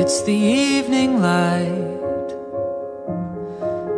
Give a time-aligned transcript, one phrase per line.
[0.00, 2.30] It's the evening light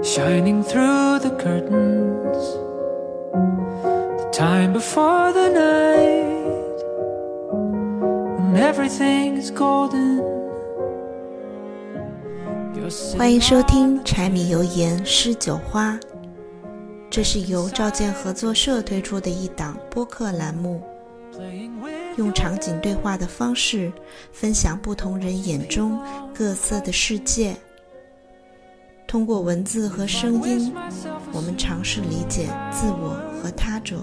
[0.03, 2.43] shining through the curtains.
[4.17, 6.79] The time before the night
[8.39, 10.25] when everything is golden.
[13.19, 16.01] 欢迎收听柴米油盐诗酒花，
[17.11, 20.81] 这是由赵健合作社推出的一档播客栏目
[21.37, 23.91] ，playing with 用场景对话的方式
[24.31, 25.99] 分享不同人眼中
[26.35, 27.57] 各色的世界。
[29.09, 30.71] 通过文字和声音，
[31.33, 33.97] 我们尝试理解自我和他者，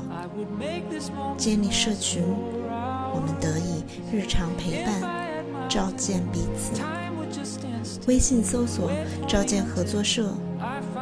[1.37, 6.81] 建立社群，我们得以日常陪伴，照见彼此。
[8.07, 8.91] 微信搜索
[9.29, 10.33] “照见合作社”，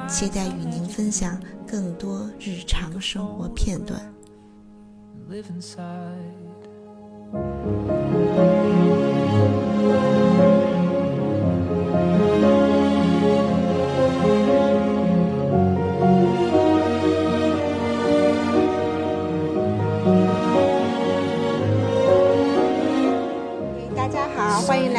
[0.06, 4.02] 期待与您分享更多日常生活片段。
[5.30, 6.45] live inside.
[7.34, 7.44] Thank
[10.60, 10.65] you.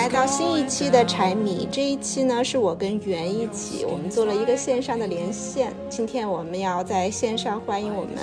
[0.06, 1.66] 来到新一期的柴米。
[1.68, 5.72] 这一期呢，是我跟袁一起，我们做了一个线上的连线。
[5.88, 8.14] 今天我们要在线上欢迎我们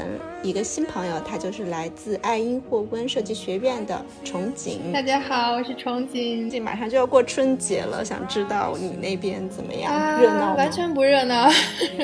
[0.41, 4.93] 一个新朋友，他就是来自爱因霍温设计学院的崇景。
[4.93, 6.49] 大家好，我是憧憬。
[6.49, 9.93] 这马上就要过春节了，想知道你那边怎么样？
[9.93, 10.55] 啊，热闹吗？
[10.55, 11.51] 完全不热闹。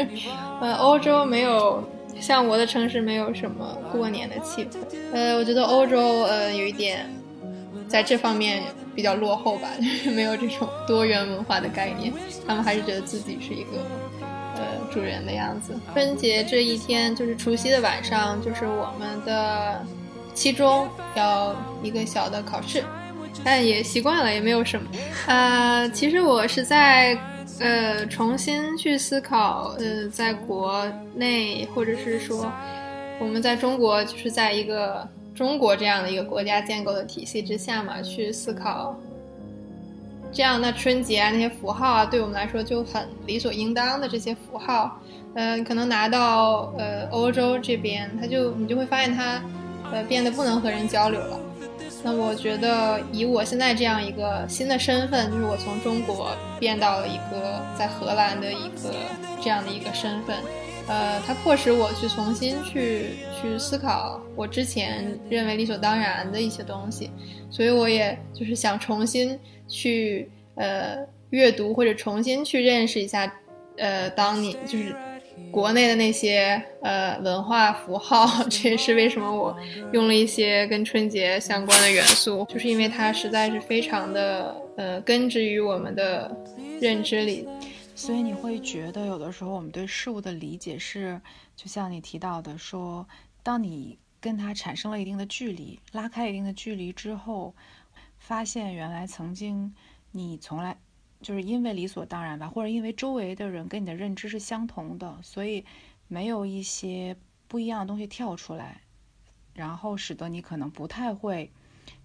[0.59, 1.81] 呃，欧洲没有
[2.19, 4.79] 像我的城市没有什么过年的气氛。
[5.13, 7.09] 呃，我觉得欧洲呃有一点
[7.89, 8.63] 在这方面
[8.95, 12.13] 比较落后吧，就 是没有这种多元文化的概念，
[12.47, 13.71] 他们还是觉得自己是一个
[14.55, 14.61] 呃
[14.93, 15.73] 主人的样子。
[15.93, 19.83] 春节这一天就是除夕的晚上，就是我们的
[20.33, 22.83] 期中要一个小的考试。
[23.41, 24.89] 但也习惯了，也没有什么。
[25.27, 27.17] 呃，其实我是在
[27.59, 30.85] 呃重新去思考，呃，在国
[31.15, 32.51] 内或者是说
[33.17, 35.07] 我们在中国，就是在一个
[35.39, 38.93] 中国这样的一个国家建构的体系之下嘛，去思考
[40.33, 44.99] 这样的春节啊那些符号啊，对我们来说就很理所应当的这些符号，
[45.35, 49.41] 呃，可能拿到呃欧洲这边，它就你就会发现它
[49.93, 51.39] 呃变得不能和人交流了。
[52.03, 58.93] 那我觉得，以我现在这样一个新的身份，就是我从中国变到了一个在荷兰的一个
[59.41, 60.35] 这样的一个身份，
[60.89, 67.11] 呃，它迫使我去重新去去思考我之前认为理所当然的一些东西，
[67.51, 70.97] 所以我也就是想重新去呃
[71.29, 73.31] 阅读或者重新去认识一下，
[73.77, 74.95] 呃，当你就是
[75.51, 79.55] 国内的那些呃文化符号，这也是为什么我
[79.93, 86.35] 用了一些跟春节相关的元素，就是因为它实在是非常的呃根植于我们的
[86.81, 87.47] 认知里。
[87.99, 91.21] 所以你会觉得有的时候我们对事物的理解是，
[91.53, 93.05] 就像你提到的说，
[93.43, 97.53] 当你跟它产生了一定的距离，拉开一定的距离之后，
[98.17, 99.75] 发现原来曾经
[100.11, 100.77] 你从来
[101.21, 105.65] 就是因为理所当然吧，或者因为周围的人跟你的认知是相同的，所以
[106.07, 107.17] 没有一些
[107.49, 108.81] 不一样的东西跳出来，
[109.53, 111.51] 然后使得你可能不太会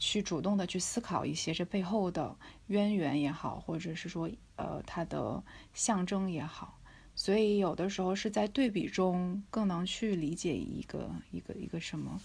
[0.00, 2.36] 去主动的去思考一些这背后的
[2.68, 5.42] 渊源也好，或者是说呃它的
[5.72, 6.78] 象征也好，
[7.14, 12.20] 所以有的时候是在对比中更能去理解一个一个一个什么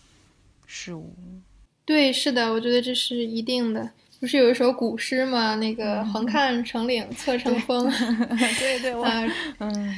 [0.66, 1.14] 事物。
[1.86, 3.92] 对，是的，我觉得这是一定的。
[4.20, 5.56] 不是有一首古诗吗？
[5.56, 7.90] 那个“横看成岭 侧成峰”，
[8.60, 9.28] 对 对，我呃，
[9.60, 9.96] 嗯，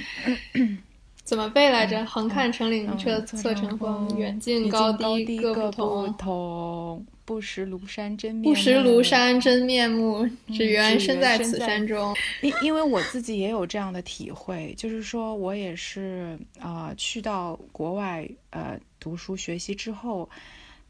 [1.24, 7.06] 怎么背来着？“横看成岭侧嗯侧成峰，远近近高高低各各不同。
[7.32, 7.42] 同。
[7.42, 12.16] 不识庐山真面目，不识庐山真面目，只缘身在此山中。
[12.42, 20.30] 因因为我自己也有这样的体会，就是说我也是啊、呃去到国外呃读书学习之后，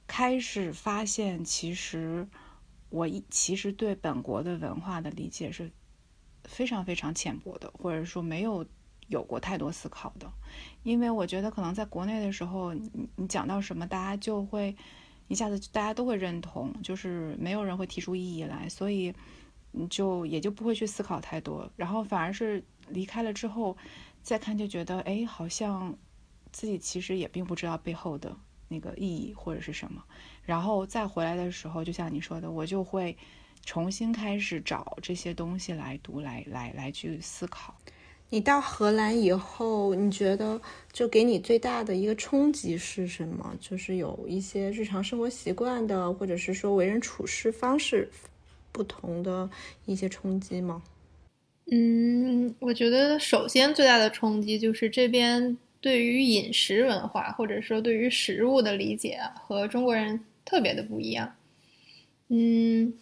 [0.07, 2.27] 开始发现其实
[2.89, 5.69] 我一其实对本国的文化的理解是
[6.43, 8.65] 非常非常浅薄的，或者说没有
[9.07, 10.29] 有过太多思考的，
[10.83, 14.75] 因为我觉得可能在国内的时候，你你讲到什么，大家就会
[15.31, 19.13] 一下子大家都会认同，就是没有人会提出异议来，所以。
[19.73, 23.77] 你就也就不会去思考太多，然后反而是离开了之后，
[24.21, 25.95] 再看就觉得，哎，好像
[26.51, 28.35] 自己其实也并不知道背后的
[28.67, 30.03] 那个意义或者是什么，
[30.43, 33.17] 然后再回来的时候，就像你说的，我就会
[33.63, 37.73] 重新开始找这些东西来读，来来来去思考。
[38.33, 40.59] 你到荷兰以后，你觉得
[40.93, 43.53] 就给你最大的一个冲击是什么？
[43.59, 48.09] 就是有一些日常生活习惯的，或者是说为人处事方式
[48.71, 49.49] 不同的
[49.85, 50.81] 一些冲击吗？
[51.69, 61.35] 嗯，我觉得首先最大的冲击就是这边对于饮食文化或者说对于食物的理解，和中国人特别的不一样。
[62.29, 62.93] 嗯，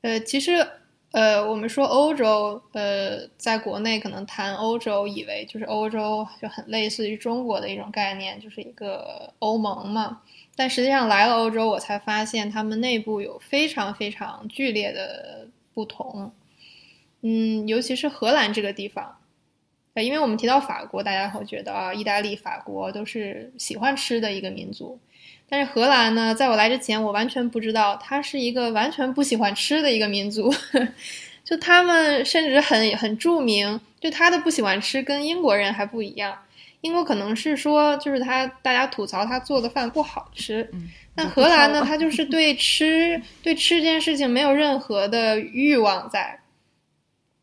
[0.00, 0.66] 呃，其实。
[1.12, 10.22] 呃，我们说欧洲，呃，在国内可能谈欧洲，以为就是欧洲就很类似于中国的一种概念，就是一个欧盟嘛。
[10.56, 16.32] 但实际上来了欧洲，我才发现他们内部有非常非常剧烈的不同。
[17.20, 19.18] 嗯，尤其是荷兰这个地方，
[19.92, 24.98] 呃，因为我们提到法国，大家会觉得啊，意大利、法国都是喜欢吃的一个民族。
[25.48, 30.52] 但是荷兰呢，在我来之前，我完全不知道它是一个完全不喜欢吃的一个民族，
[31.44, 36.38] 就他们甚至很很著名，就他的不喜欢吃跟英国人还不一样。
[36.80, 40.68] 英国可能是说，就是他大家吐槽他做的饭不好吃，
[41.14, 46.40] 但荷兰呢，他就是对吃对吃这件事情没有任何的欲望在，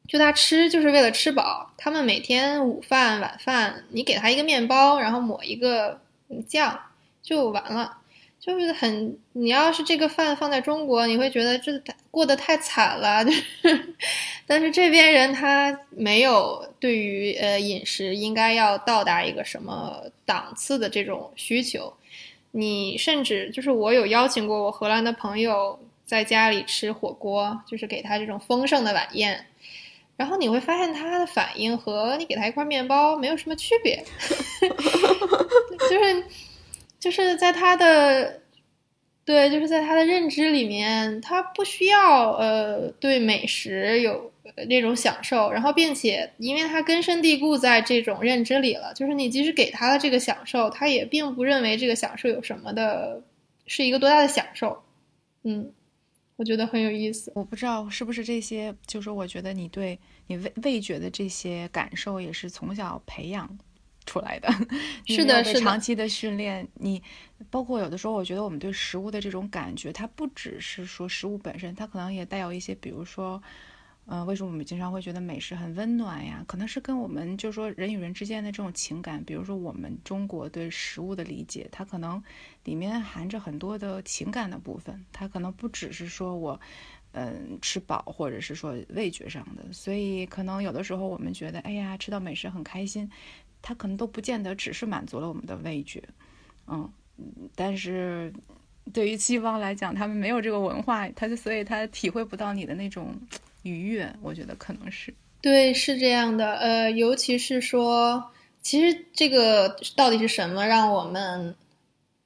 [0.08, 1.72] 就他吃就是为了吃饱。
[1.78, 6.02] 他们每天午饭晚饭，你给他一个面包，然后抹一个
[6.46, 6.78] 酱
[7.30, 7.98] 就完了。
[8.40, 11.72] 就是很，你要是这个饭放在中国，你会觉得这
[12.10, 13.24] 过得太惨了。
[13.26, 13.96] 就是，
[14.48, 21.94] 但是这边人他没有对于呃饮食应该要到达一个什么档次的这种需求。
[22.52, 29.46] 你甚至就是我有邀请过我荷兰的朋友在家里吃火锅，就是给他这种丰盛的晚宴，
[30.16, 34.02] 然后你会发现他的反应和你给他一块面包没有什么区别，
[35.90, 36.24] 就是。
[37.00, 38.42] 就是在他的，
[39.24, 44.32] 对，就是在他的认知里面，他不需要呃对美食有
[44.68, 53.22] 那种享受，然后并且因为他根深蒂固在这种认知里了，就是你即使给他的这个享受，他也并不认为这个享受有什么的，
[53.66, 54.84] 是一个多大的享受。
[55.44, 55.72] 嗯，
[56.36, 57.32] 我觉得很有意思。
[57.36, 59.98] 我不知道是不是这些，就是我觉得你对
[60.28, 63.58] 你味味觉的这些感受也是从小培养。
[64.10, 64.50] 出来 的，
[65.06, 66.10] 是的，是长期的。
[66.10, 66.68] 训练。
[66.74, 67.00] 你
[67.52, 67.96] 包括有的。
[67.96, 70.84] 时候，我觉得我们对食物的这种感觉，它不只是。
[70.86, 73.42] 说食物本身，它可能也带有一些，比如说，
[74.08, 76.44] 嗯，为什么我们经常会觉得美食很温暖呀？
[76.48, 76.80] 可能是。
[76.80, 77.56] 跟我们就是。
[77.56, 82.22] 说人与人之间的这种情感，比如说我们中国对食物的理解，它可能
[82.64, 86.08] 里面含着很多的情感的部分，它可能不只是。
[86.08, 86.60] 说我，
[87.12, 88.56] 嗯，吃饱或者是。
[88.56, 89.72] 说味觉上的。
[89.74, 93.08] 所以可能有的时候我们觉得，哎呀，吃到美食很开心。
[93.62, 96.02] 它可能都不见得只是满足了我们的味觉，
[96.68, 96.90] 嗯，
[97.54, 98.34] 但是
[98.94, 103.14] 对于西方来讲，他们没有这个文化，他就所以他体会不到你的那种
[103.64, 104.12] 愉悦。
[104.22, 106.56] 我觉得可能是对，是这样的。
[106.56, 111.54] 呃，尤其是说，其实这个到底是什么让我们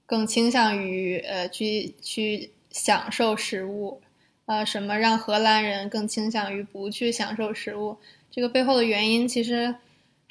[0.05, 3.99] 更倾向于呃去去享受食物？
[4.45, 7.97] 呃，什么让荷兰人更倾向于不去享受食物？
[8.31, 9.75] 这个背后的原因其实。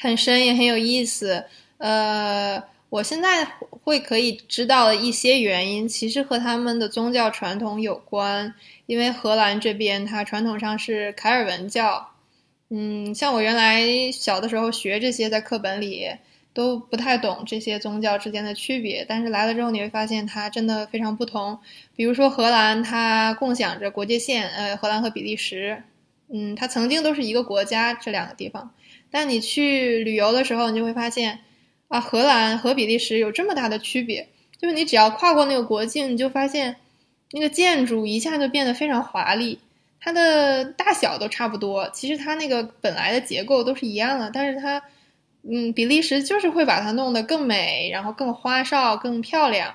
[0.03, 1.45] 很深也很有意思，
[1.79, 3.45] 呃，我现在
[3.85, 8.53] 会可以知道一些原因，其实和他们的宗教传统有关。
[8.87, 12.11] 因为荷兰这边它传统上是凯尔文教，
[12.69, 16.11] 嗯，像我原来小的时候学这些，在课本里
[16.53, 21.57] 都不太懂这些宗教之间的区别，但是来了之后你会发现它真的非常不同。
[21.95, 25.85] 比如说荷兰，它共享着国界线，呃，荷兰和比利时，
[26.29, 28.75] 嗯，它曾经都是一个国家，这两个地方。
[29.13, 31.41] 但你去旅游的时候，你就会发现，
[31.87, 34.29] 啊，荷兰和比利时有这么大的区别。
[34.61, 36.77] 就是你只要跨过那个国境，你就发现，
[37.33, 39.59] 那个建筑一下就变得非常华丽，
[40.01, 41.91] 它的大小都差不多。
[41.93, 44.83] 其实它那个本来的结构都是一样的，但是它，
[45.43, 49.75] 嗯，比利时就是会把它弄得更美，然后更花哨、更漂亮。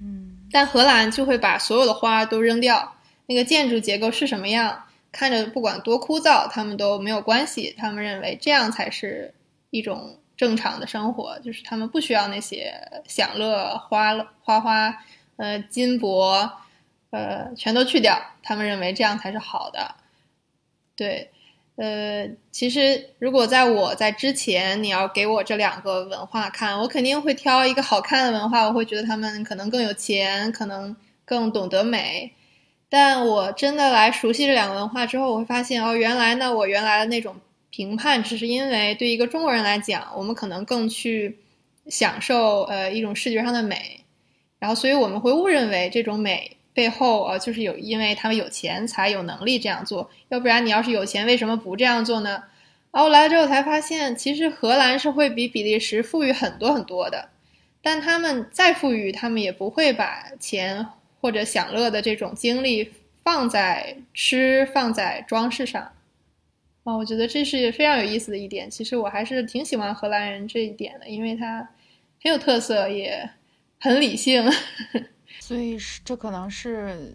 [0.00, 4.84] 嗯，但荷兰就会把所有的花都扔掉，那个建筑结构是什么样？
[5.14, 7.72] 看着不管多枯燥，他们都没有关系。
[7.78, 9.32] 他们认为这样才是
[9.70, 12.74] 一种正常的生活，就是他们不需要那些
[13.06, 14.92] 享乐、花了花花、
[15.36, 16.50] 呃金箔，
[17.10, 18.20] 呃全都去掉。
[18.42, 19.94] 他们认为这样才是好的。
[20.96, 21.30] 对，
[21.76, 28.64] 呃，其实如果在我在之前，你要给我这两个文化看，我肯定会挑一个好看的文化。
[28.66, 30.94] 我会觉得他们可能更有钱，可能
[31.24, 32.32] 更懂得美。
[32.96, 37.34] 但我真的来熟悉这两个文化之后，我会发现哦，原来呢，我原来的那种
[37.68, 41.36] 评判，只是因为对一个中国人来讲，我们可能更去
[41.88, 43.98] 享受呃一种视觉上的美，
[44.60, 52.44] 然后所以我们会误认为这种美背后呃就是有因为他们有钱才有能力这样做，要不然你要是有钱，为什么不这样做呢？
[52.92, 57.30] 然后来了之后才发现，其实荷兰是会比比利时富裕很多很多的，
[57.82, 60.86] 但他们再富裕，他们也不会把钱。
[61.24, 65.90] 或者享乐的这种经历放在吃、放在装饰上。
[66.82, 68.68] 啊，我觉得这是非常有意思的一点。
[68.68, 71.66] 其实我还是挺喜欢荷兰人这一点的，因为他
[72.22, 73.26] 很有特色，也
[73.80, 74.44] 很理性。
[75.40, 77.10] 所以是这可能是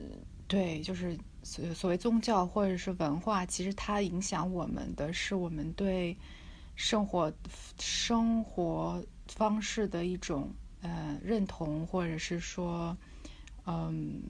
[0.48, 6.18] 对，就是所所谓宗教或者是文化，其实它影响我们的是我们对
[6.76, 7.32] 生活
[7.80, 10.52] 生活方式的一种
[10.82, 12.98] 呃认同，或者是说
[13.66, 14.22] 嗯，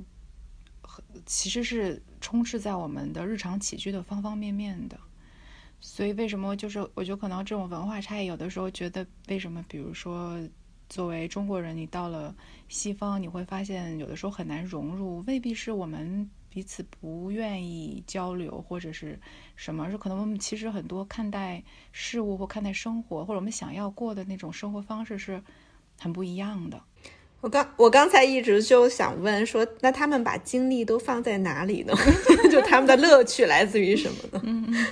[1.26, 5.00] 其实是充斥在我们的日常起居的方方面面的。
[5.82, 10.38] 所以为什么就是我觉得可能这种文化差异，有的时候觉得为什么，比如说
[10.90, 12.36] 作为中国人，你到了
[12.68, 19.18] 西方，你会发现有的时候很难融入，未必是我们彼此不愿意交流或者是
[19.56, 25.42] 什么，是可能我们其实很多看待事物或看待生活，或者我们想要过的那种生活方式是
[25.98, 26.84] 很不一样的。
[27.42, 31.94] 我刚我刚才一直就想问说，那他们把精力都放在哪里呢？
[32.52, 34.42] 就他们的乐趣来自于什么呢？
[34.46, 34.86] 嗯嗯。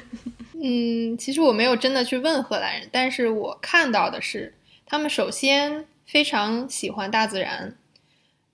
[1.13, 4.55] 嗯，其实我没有真的去问荷兰人，但是我看到的是，
[4.87, 7.75] 他们首先非常喜欢大自然。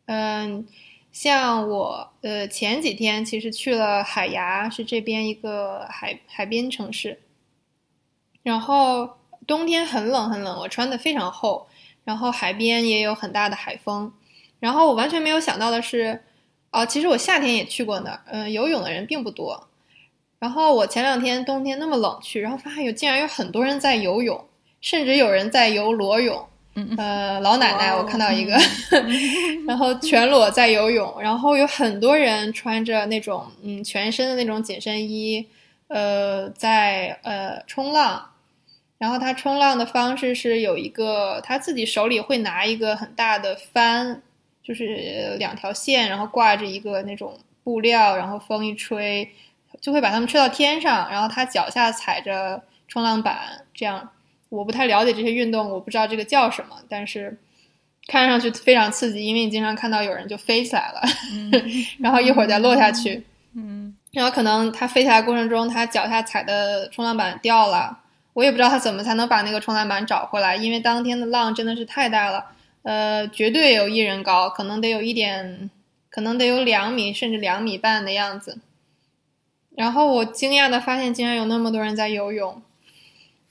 [0.08, 0.68] 嗯，
[1.14, 7.22] 像我，呃，前几天其实去了海牙，是这边一个海海边城市。
[8.42, 9.10] 然后
[9.48, 11.66] 冬天很冷很冷，我穿的非常厚，
[12.04, 14.12] 然后海边也有很大的海风。
[14.60, 16.24] 然后我完全没有想到的是，
[16.72, 19.68] 哦，其实我夏天也去过那儿，嗯，游泳的人并不多。
[20.40, 24.46] 然后我前两天冬天那么冷去，然后发现有竟然有很多人在游泳，
[24.82, 26.48] 甚至有人在游裸泳。
[26.98, 28.58] 呃，老奶奶我看到一个，
[29.68, 35.46] 然后全裸在游泳，然后有很多人穿着那种嗯全身的那种紧身衣，
[35.88, 38.30] 呃，在呃冲浪。
[38.98, 44.22] 然后他冲浪的方式是有一个他自己手里会拿一个很大的帆，
[44.64, 49.30] 就是两条线，然后挂着一个那种布料，然后风一吹。
[49.82, 54.08] 就会把他们吹到天上，然后他脚下踩着冲浪板，这样
[54.50, 57.36] 我不太了解这些运动，我不知道这个叫什么，但是
[58.08, 61.02] 看上去非常刺激，因为你经常看到有人就飞起来了，
[62.00, 67.98] 然后一会儿再落下去，嗯，然后可能他飞起来过程中，他脚下踩的冲浪板掉了，
[68.34, 72.46] 我也不知道他怎么才能把那个冲浪板找回来，因为当天的浪真的是太大了，
[72.82, 75.70] 呃，绝对有一人高，可能得有一点，
[76.10, 78.60] 可能得有两米甚至两米半的样子。
[79.76, 82.62] 然后我惊讶的发现，竟然有那么多人在游泳。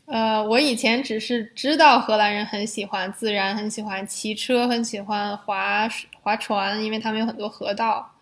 [0.06, 5.88] 呃，我以前只是知道荷兰人很喜欢自然，很喜欢骑车，很喜欢划
[6.20, 8.12] 划船，因为他们有很多河道，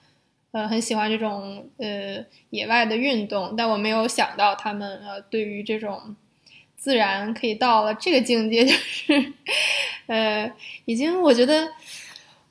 [0.52, 3.54] 呃，很喜欢这种呃野外的运动。
[3.56, 6.14] 但我没有想到他们呃对于这种
[6.80, 9.32] 自然可以到了这个境界，就是
[10.06, 10.50] 呃
[10.86, 11.68] 已经我觉得。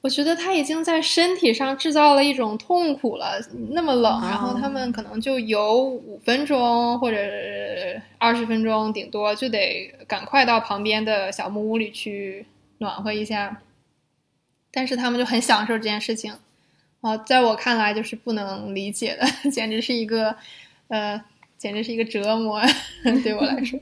[0.02, 3.38] 我觉得他已经在身体上制造了一种痛苦了，
[3.72, 7.18] 那么冷，然后他们可能就游五分钟或者
[8.18, 12.46] 二十分钟，顶多就得赶快到旁边的小木屋里去
[12.78, 13.62] 暖和一下。
[14.72, 16.34] 但是他们就很享受这件事情，
[17.02, 20.34] 啊，在我看来就是不能理解的， 简直是一个，
[20.88, 21.22] 呃，
[21.58, 22.62] 简直是一个折磨，
[23.22, 23.78] 对我来说。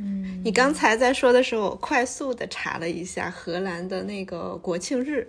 [0.00, 5.26] 嗯，你刚才在说的时候，我快速的查了一下荷兰的那个国庆日。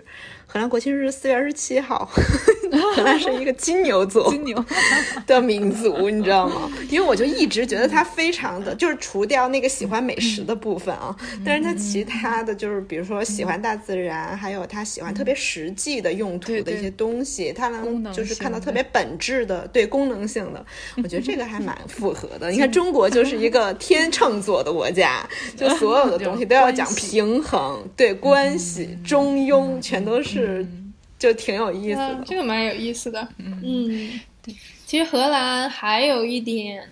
[0.52, 2.10] 荷兰国庆日四月二十七号，
[2.96, 4.66] 荷兰是一个金牛座金牛
[5.28, 6.72] 的民族，你知道吗？
[6.90, 11.16] 因为我就一直觉得他非常的，就是除掉那个喜欢美食的部分啊，
[11.46, 20.66] 但是他其他的就是比如说喜欢大自然，还有他喜欢特别实际的用途的一些东西，他能就是看到特别本质的对功能性的，
[20.98, 22.50] 我觉得这个还蛮符合的。
[22.50, 30.39] 你看中国就是一个天秤座的国家，就所有的东西都要讲平衡，对关系中庸，全都是。
[30.40, 30.68] 是，
[31.18, 32.24] 就挺有意思的。
[32.26, 33.28] 这个蛮有意思的。
[33.38, 34.56] 嗯，对。
[34.86, 36.90] 其实荷兰还有一点，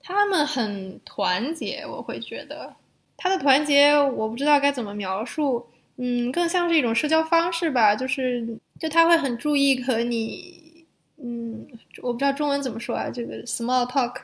[0.00, 1.84] 他们很团结。
[1.86, 2.74] 我会觉得，
[3.16, 5.66] 他的团结我不知道该怎么描述。
[5.96, 7.94] 嗯，更像是一种社交方式吧。
[7.94, 8.46] 就是，
[8.78, 10.84] 就他会很注意和你，
[11.22, 11.66] 嗯，
[12.02, 13.08] 我不知道中文怎么说啊。
[13.08, 14.16] 这个 small talk，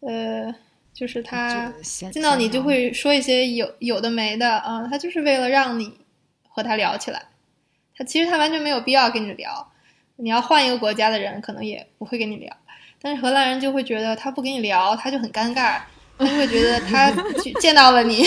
[0.00, 0.54] 呃，
[0.94, 1.72] 就是他
[2.10, 4.88] 见到你就会说一些有有的没的啊。
[4.88, 5.92] 他就是为了让你
[6.48, 7.26] 和他聊起来。
[7.98, 9.72] 他其实他完全没有必要跟你聊，
[10.14, 12.56] 你要换一个国家的人，可能也不会跟你聊。
[13.02, 15.80] 但是荷兰人就会觉得他不跟你聊，他就很尴尬，
[16.16, 17.12] 他就会觉得他
[17.60, 18.22] 见到了你，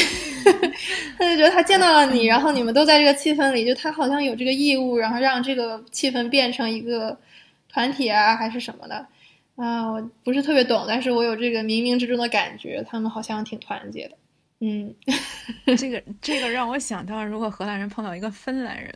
[1.17, 7.17] 他就觉得他见到了你，然后你们都在这个气氛里，就他好像有这个义务，然后让这个气氛变成一个
[7.69, 9.05] 团体啊，还是什么的
[9.55, 9.89] 啊？
[9.91, 14.15] 我不是特别懂，但是我有这个冥冥之中的感觉，他们好像挺团结的。
[14.61, 14.93] 嗯，
[15.77, 18.95] 这个这个让我想到，如果荷兰人碰到一个芬兰人，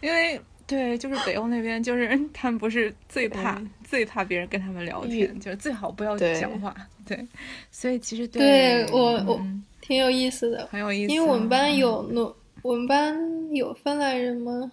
[0.00, 6.74] 因为对，就是北欧那边，就是他们不是最怕、嗯最怕别人跟他们聊天，就是最好不要讲话。
[7.06, 7.26] 对，
[7.70, 14.70] 所以其实对我我嗯挺有意思的，很有意思，因为我们班嗯有挪，我们班有芬兰人吗？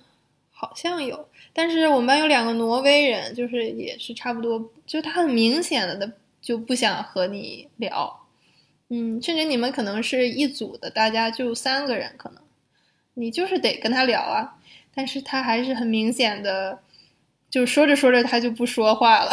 [0.51, 6.09] 好像有，但是我们班有两个挪威人，就是也是差不多，就他很明显的的
[6.41, 8.18] 就不想和你聊，
[8.89, 12.41] 嗯，甚至你们可能是一组的，大家就三个人，可能
[13.13, 14.57] 你就是得跟他聊啊，
[14.95, 16.79] 但是他还是很明显的，
[17.49, 19.31] 就说着说着他就不说话了，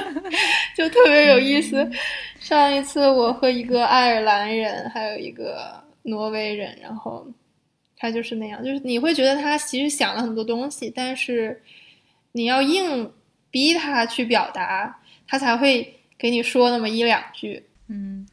[0.76, 1.90] 就特别有意思。
[2.40, 7.26] 上一次我和一个爱尔兰人，还有一个挪威人，然后
[7.98, 11.62] 他就是那样，就是你会觉得他其实想了很多东西，但是
[12.32, 13.12] 你要硬
[13.50, 17.64] 逼他去表达，他才会给你说那么一两句。
[17.88, 18.26] 嗯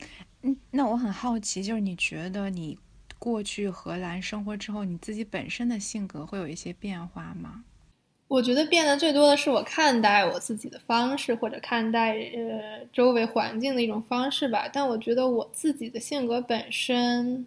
[0.71, 2.77] 那我很好奇，就是你觉得你
[3.17, 7.63] 过去荷兰生活之后，你自己本身的性格会有一些变化吗？
[8.27, 14.67] 我觉得变得最多的是我看待我自己的方式，或者看待呃周围环境的一种方式吧。
[14.71, 17.45] 但我觉得我自己的性格本身，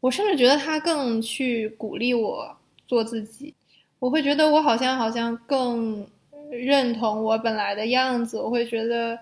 [0.00, 3.54] 我甚至觉得他更去鼓励我做自己。
[4.00, 6.06] 我会觉得我好像好像更
[6.50, 8.40] 认同我本来的样子。
[8.40, 9.18] 我会觉得，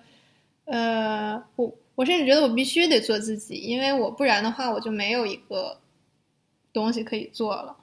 [0.65, 5.79] 呃，我我甚至觉得我必须得做自己，因为我不然的话，我就没有一个
[6.73, 7.77] 东西可以做了。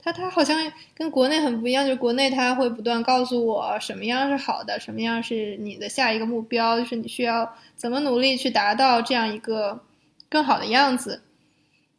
[0.00, 9.80] 他他好像跟国内很不一样，就国内他会不断告诉我什么样是好的，什么样是你的下一个目标，就是你需要怎么努力去达到这样一个
[10.28, 11.22] 更好的样子。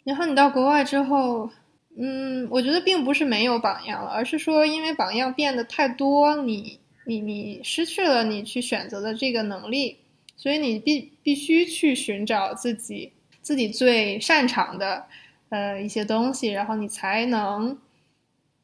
[0.04, 1.50] 然后你到国外之后，
[1.98, 9.98] 嗯，我觉得并不是没有榜样了，而是说因为榜样变得太多，你你你失去了你去选择的这个能力，
[10.36, 13.12] 所以你必必须去寻找自己
[13.42, 15.06] 自己最擅长的
[15.50, 17.78] 呃一些东西，然后你才能。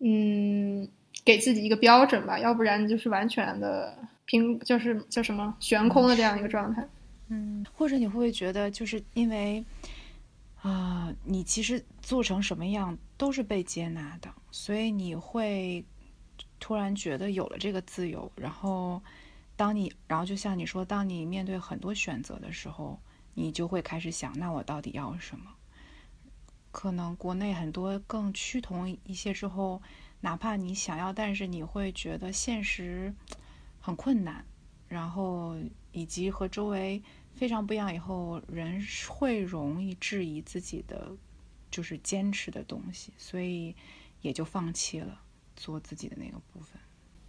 [0.03, 0.89] 嗯，
[1.23, 3.95] 给自己一个标准吧，要不然就是完全的
[4.25, 6.83] 凭，就是叫什么悬空的这样一个状态。
[7.27, 9.63] 嗯，或者你会不会觉得，就是因为
[10.63, 15.85] 啊、你其实做成什么样都是被接纳的，所以你会
[16.59, 18.99] 突然觉得有了这个自由，然后
[19.61, 22.99] 当你，然后就像你说，当你面对很多选择的时候，
[23.35, 25.51] 你就会开始想，那我到底要什么？
[26.71, 29.79] 可能国内很多更趋同一些之后，
[30.21, 33.13] 哪怕你想要，但是你会觉得现实
[33.79, 34.43] 很困难，
[34.87, 35.55] 然后
[35.91, 37.03] 以及和周围
[37.35, 41.15] 非常不一样以后，人会容易质疑自己的
[41.69, 43.75] 就是坚持的东西，所以
[44.21, 45.21] 也就放弃了
[45.55, 46.81] 做自己的那个部分。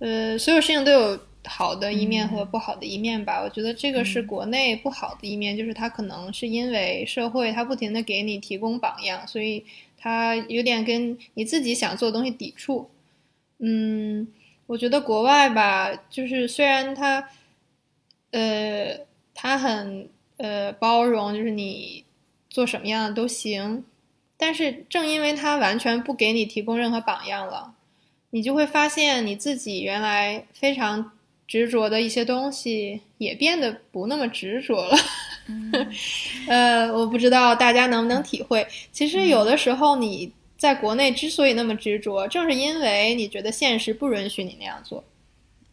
[0.03, 3.41] 呃，所有事情都有好的一面和不好的一面吧。
[3.41, 9.65] 我觉得这个是国内不好的一面，就是它可能是因为社会它不停的给你提供榜样，所以
[9.97, 12.91] 它有点跟你自己想做的东西抵触。
[13.61, 14.27] 嗯，
[14.67, 17.29] 我觉得国外吧，就是虽然它，
[18.33, 18.99] 呃，
[19.37, 22.05] 它很呃包容，就是你
[22.51, 23.85] 做什么样的都行，
[24.37, 27.75] 但是正因为它完全不给你提供任何榜样了。
[28.33, 31.13] 你就会发现你自己原来非常
[31.47, 34.97] 执着的一些东西，也变得不那么执着了。
[36.49, 38.67] 呃，我不知道大家能不能体会。
[38.91, 45.05] 其实有的时候你在国内之所以那么执着，正是因为你觉得现实不允许你那样做。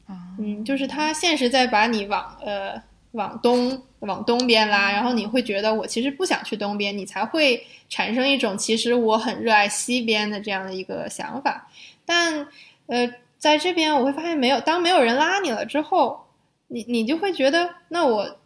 [0.08, 11.70] 啊，嗯，就是他现实在把你往呃往东往东边拉，然后你会觉得我其实不想去东边，你才会产生一种其实我很热爱西边的这样的一个想法。
[12.10, 12.48] 但
[12.88, 16.26] 呃，在这边我会发现没有，当没有人拉你了之后，
[16.70, 18.40] 你你就会觉得，那我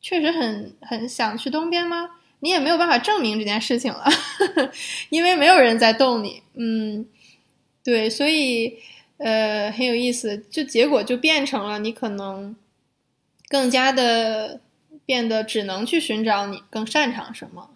[0.00, 2.10] 确实很很想去东边吗？
[2.38, 4.04] 你也没有办法证明这件事情了，
[5.10, 6.44] 因为没有人在动你。
[6.54, 7.04] 嗯，
[7.82, 8.78] 对，所以
[9.16, 12.54] 呃很有意思，就结果就变成了你可能
[13.48, 14.60] 更加的
[15.04, 17.70] 变得只能去寻找你更擅长什么，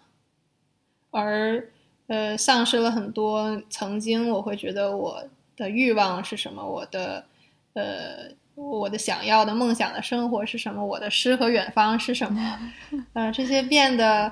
[1.11, 1.67] 而
[2.13, 5.23] 呃丧失了很多曾经我会觉得我
[5.57, 7.25] 的欲望是什么，我的
[7.73, 12.39] 呃我的想要的梦想的生活是什么，我的诗和远方是什么，
[13.13, 14.31] 呃这些变得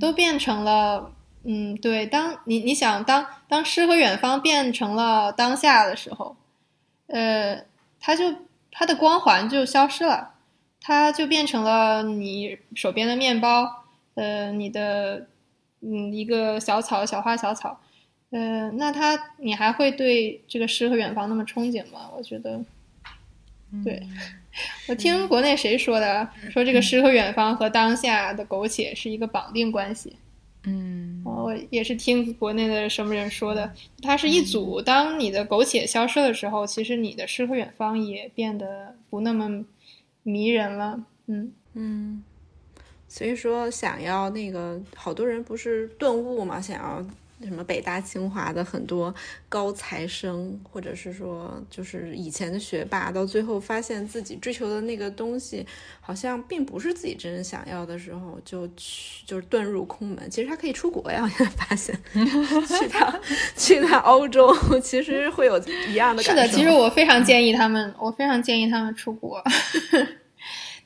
[0.00, 1.12] 都变成了。
[1.44, 6.36] 嗯，对，当你你想当当诗和远方变成了当下的时候，
[7.06, 7.64] 呃，
[8.00, 8.24] 它就
[8.72, 10.34] 它的光环就消失了，
[10.82, 15.28] 它就变成了你手边的面包，呃，你的
[15.80, 17.80] 嗯一个小草小花小草，
[18.30, 22.10] 呃，那他你还会对这个诗和远方那么憧憬吗？
[22.16, 22.60] 我觉得，
[23.84, 24.02] 对，
[24.88, 30.16] 我听国内谁说的，说这个诗和远方和当下的苟且是一个绑定关系。
[30.64, 34.82] 嗯，我也是听国内的什么人说的，它是一组。
[34.82, 39.64] 当你的苟且消失的时候，其实你的诗和远方也变得不那么
[40.24, 41.00] 迷人了。
[41.26, 42.22] 嗯嗯，
[43.18, 47.04] 所以说想要那个，好多人不是顿悟嘛，想要。
[47.44, 49.14] 什么北大清华的很多
[49.48, 55.64] 高材生，或者是说就是以前的学霸，到最后发现自己追求的那个东西
[56.00, 60.28] 好像并不是自己真正想要的时候，就去就是遁入空门。
[60.28, 61.96] 其实他可以出国呀，我现在发现
[62.66, 63.20] 去趟
[63.56, 66.42] 去趟欧洲，其实会有一样的感受。
[66.42, 69.40] 是的，其实我非常建议他们，我非常建议他们出国。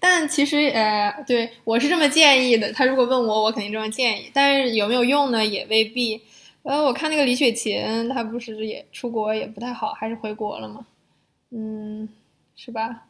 [0.05, 2.73] 但其实呃，对我是这么建议的。
[2.73, 4.29] 他如果问我，我肯定这么建议。
[4.35, 5.47] 但是有没有用呢？
[5.47, 6.21] 也未必。
[6.65, 10.85] 呃，我看那个李雪琴，她不是也出国也不太好，还是回国了吗？
[11.53, 12.09] 嗯，
[12.57, 13.05] 是吧？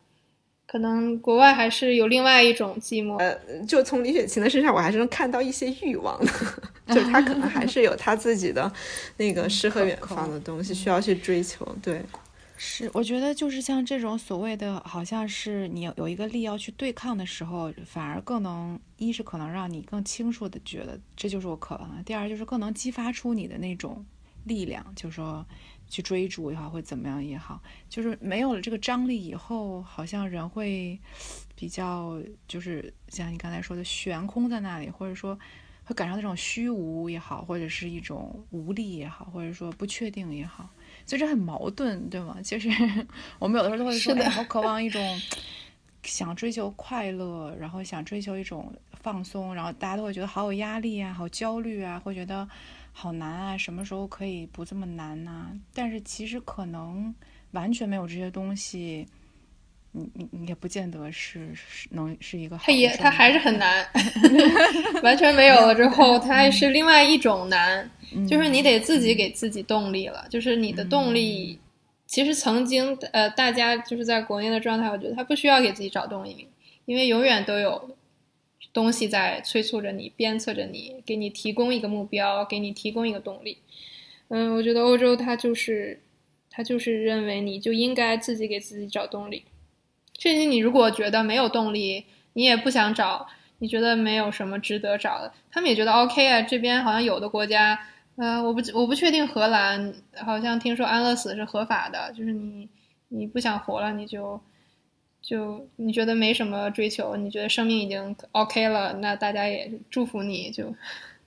[0.67, 3.17] 可能国外还是有另外一种寂寞。
[3.17, 3.35] 呃，
[3.67, 6.31] 就从李雪琴的身上，我还是能看到一些欲望的，
[6.95, 8.71] 就她可能还是有她自己的
[9.17, 11.67] 那个诗和远方的东西需要去追求。
[11.83, 12.03] 对。
[12.65, 24.07] 是，我觉得就是像这种所谓的，好像是你有一个力要去对抗的时候，反而更能一是可能让你更清楚的觉得这就是我渴望的，第二就是更能激发出你的那种
[24.45, 25.45] 力量，就是说
[25.89, 30.97] 去追逐也好，或怎么样也好，就是没有了这个张力以后，好像人会
[31.57, 35.37] 比较就是像你刚才说的悬空在那里，或者说
[35.83, 40.71] 会感受那种虚无也好，或者是一种无力也好，或者说不确定也好。
[41.07, 42.37] 所以这很矛盾，对吗？
[42.43, 42.69] 就是
[43.39, 45.21] 我们有的时候都会说，哎，好渴望一种
[46.03, 52.49] 想追求快乐，然后想追求一种放松，然后大家都会觉得好有压力啊，好焦虑啊，会觉得
[52.93, 55.51] 好难啊，什么时候可以不这么难呢？
[55.75, 57.15] 但是其实可能
[57.53, 59.07] 完全没有这些东西。
[59.95, 63.87] 你你你也不见得是是能是一个，他也他还是很难，
[65.03, 67.91] 完全没有了之后，他是另外一种难，
[68.27, 71.59] 就是你得自己给自己动力了，就是你的动力，
[72.07, 76.49] 其实曾经呃大家就是在国内的状态，我觉得他不需要给自己找动力，
[76.87, 77.95] 因为永远都有
[78.73, 83.59] 东西在催促着你，鞭策着你，给你提供一个目标，给你提供一个动力。
[84.29, 86.01] 嗯，我觉得欧洲它就是
[86.49, 89.45] 它就是认为你就应该自己给自己找动力。
[90.23, 93.27] 甚至你如果觉得没有动力，你也不想找，
[93.59, 96.41] 你觉得没有什么值得找的，他们也觉得 OK 啊。
[96.43, 97.77] 这边好像有的国家，
[98.15, 99.93] 呃，我不我不确定荷兰，
[100.25, 102.69] 好像听说安乐死是合法的，就是你
[103.09, 104.41] 你不想活了，你就
[105.21, 110.53] 就你觉得没什么追求，你觉得生命已经 OK 了，那大家也祝福你。
[110.53, 110.73] 就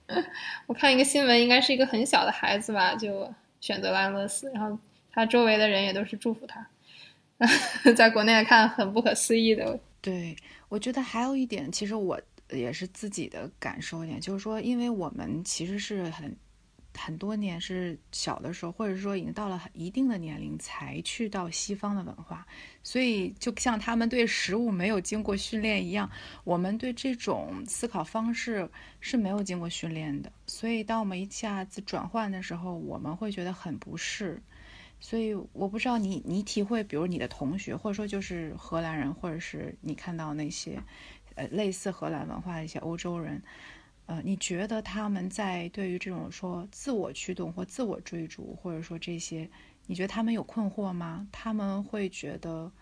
[0.66, 3.30] 我看一个新闻，应该是一个很小的孩子吧，就
[3.60, 4.78] 选择了安乐死，然后
[5.12, 6.66] 他周围的人也都是祝福他。
[7.96, 10.34] 在国内看很不可思议的，对
[10.68, 12.20] 我觉得还有一点，其实我
[12.50, 16.34] 也是自己的感受一点，就是说，因为我们其实是很
[16.96, 22.46] 很多年是小的时候，或者说已经到了一定的年龄才去到西方的文化，
[22.82, 26.10] 所以就像他们对食物没有经过训练一样，
[26.42, 28.66] 我们对这种思考方式
[28.98, 34.40] 是没有经过训练的，所以当我们一下子转换的时候，我们会觉得很不适。
[34.98, 40.82] 所以我不知道你你体会，比如你的同学，或者说就是荷兰人，或者是你看到那些，
[41.34, 43.42] 呃，类似荷兰文化的一些欧洲人，
[44.06, 49.48] 呃，你觉得他们在对于这种说自我驱动或自我追逐，或者说这些，
[49.86, 51.28] 你觉得他们有困惑吗？
[51.30, 52.72] 他们会觉得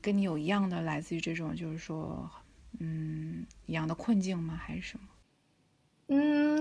[0.00, 2.30] 跟你有一样的来自于这种就是说，
[2.78, 4.54] 嗯，一样的困境吗？
[4.56, 5.06] 还是什么？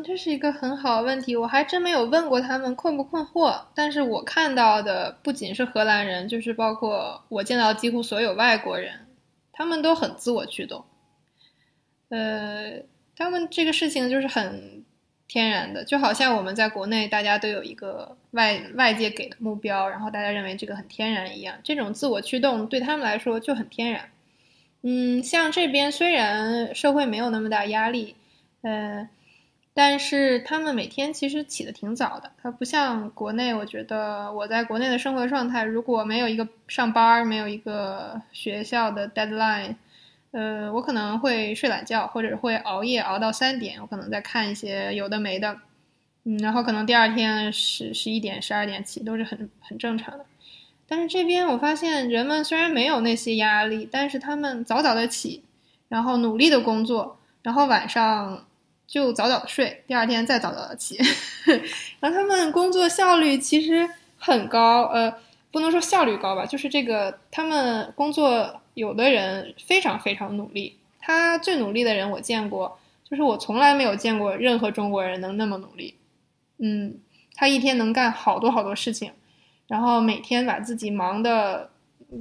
[0.06, 3.60] 这是一个很好的问题，我还真没有问过他们困不困惑。
[3.74, 9.08] 但是我看到的不仅是荷兰人，就是包括我见到几乎所有外国人，
[9.52, 10.86] 他们都很自我驱动。
[12.10, 12.84] 呃，
[13.18, 14.84] 他们这个事情就是很
[15.28, 21.58] 天然的，就好像我们在国内大家都有一个外外界给的目标，然后大家认为这个很天然一样。
[21.64, 24.08] 这种自我驱动对他们来说就很天然。
[24.84, 28.16] 嗯，像这边虽然社会没有那么大压力，
[28.62, 29.10] 呃。
[29.78, 33.54] 但是他们每天其实起得挺早的，它不像国内。
[33.54, 39.76] 我觉得我在国内的生活状态，如果没有一个上班，没有一个学校的 deadline，
[40.32, 45.60] 呃，我可能会睡懒觉，或者会熬夜熬到三点，我可能在看一些有的没的，
[46.24, 50.26] 嗯，然后可能第二天十十一点、十二点起都是很很正常的。
[50.88, 55.44] 但是这边我发现，人们虽然没有那些压力，但是他们早早的起，
[55.90, 58.46] 然后努力的工作，然后晚上。
[58.88, 60.98] 就早早的睡，第二天再早早的起，
[62.00, 65.14] 然后他们工作效率其实很高，呃，
[65.52, 72.78] 不能说效率高吧，就是这个他们工作有的人非常非常努力，他最努力的人我见过，
[73.10, 75.96] 就是我从来没有见过任何中国人能那么努力。
[76.60, 76.98] 嗯，
[77.36, 79.12] 他一天能干好多好多事情，
[79.68, 81.70] 然后每天把自己忙得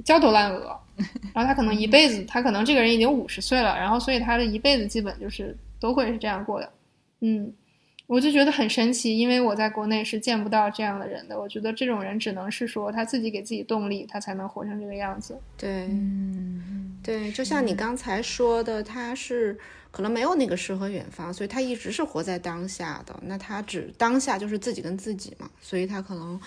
[0.03, 0.79] 焦头烂额。
[1.33, 6.71] 然后他可能一辈子，他可能这个人已经五十岁了，然后所以他的一辈子基本就是都会是这样过的。
[7.21, 7.53] 嗯，
[8.07, 11.39] 我就觉得很神奇，因为我在国内是见不到这样的人的。
[11.39, 15.39] 我觉得这种人只能是说他自己给自己动力，他才能活成这个样子。
[15.57, 19.57] 对，嗯，对，就像你刚才说的，他是
[19.91, 23.15] 可能没有那个诗和远方，所以他一直是活在当下的。
[23.23, 26.39] 那他只当下就是自己跟自己嘛，所以他可能。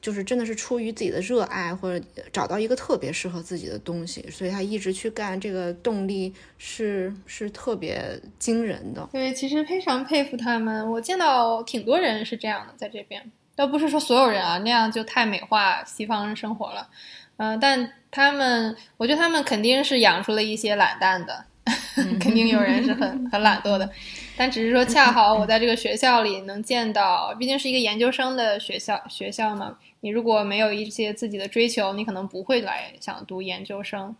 [0.00, 9.08] 就是真的是出于自己的热爱，或者找到一个特别适合自己的东西，所以他一直去干，这个动力是是特别惊人的。
[9.12, 10.88] 对，其实非常佩服他们。
[10.90, 16.88] 我见到挺多人是这样的，在这边，倒不是说所有人啊，那样就太美化西方人生活了。
[17.36, 21.44] 嗯，但他们，我觉得他们肯定是养出了一些懒蛋的，
[22.20, 23.88] 肯定有人是很很懒惰的。
[24.38, 29.76] 但只是说，恰好我在这个学校里能见到，毕竟是一个研究生的学校，学校嘛。
[29.98, 34.14] 你如果没有一些自己的追求，你可能不会来想读研究生，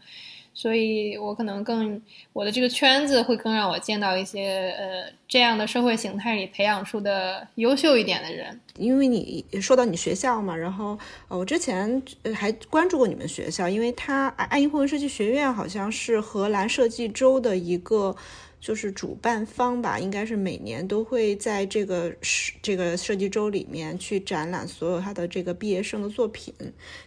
[0.52, 2.02] 所以我可能更
[2.32, 8.60] 我的这个圈子会更让我见到一些呃这样的社会形态里培养出的优秀一点的人。
[8.76, 12.02] 因为你说到你学校嘛，然后呃我之前
[12.34, 18.16] 还关注过你们学校，因为它爱因霍温设计学院好像是荷兰设计周的一个。
[18.60, 26.52] 就是主办方吧，应该是每年都会在这个设这个设计周里面去展览所有他的这个毕业生的作品。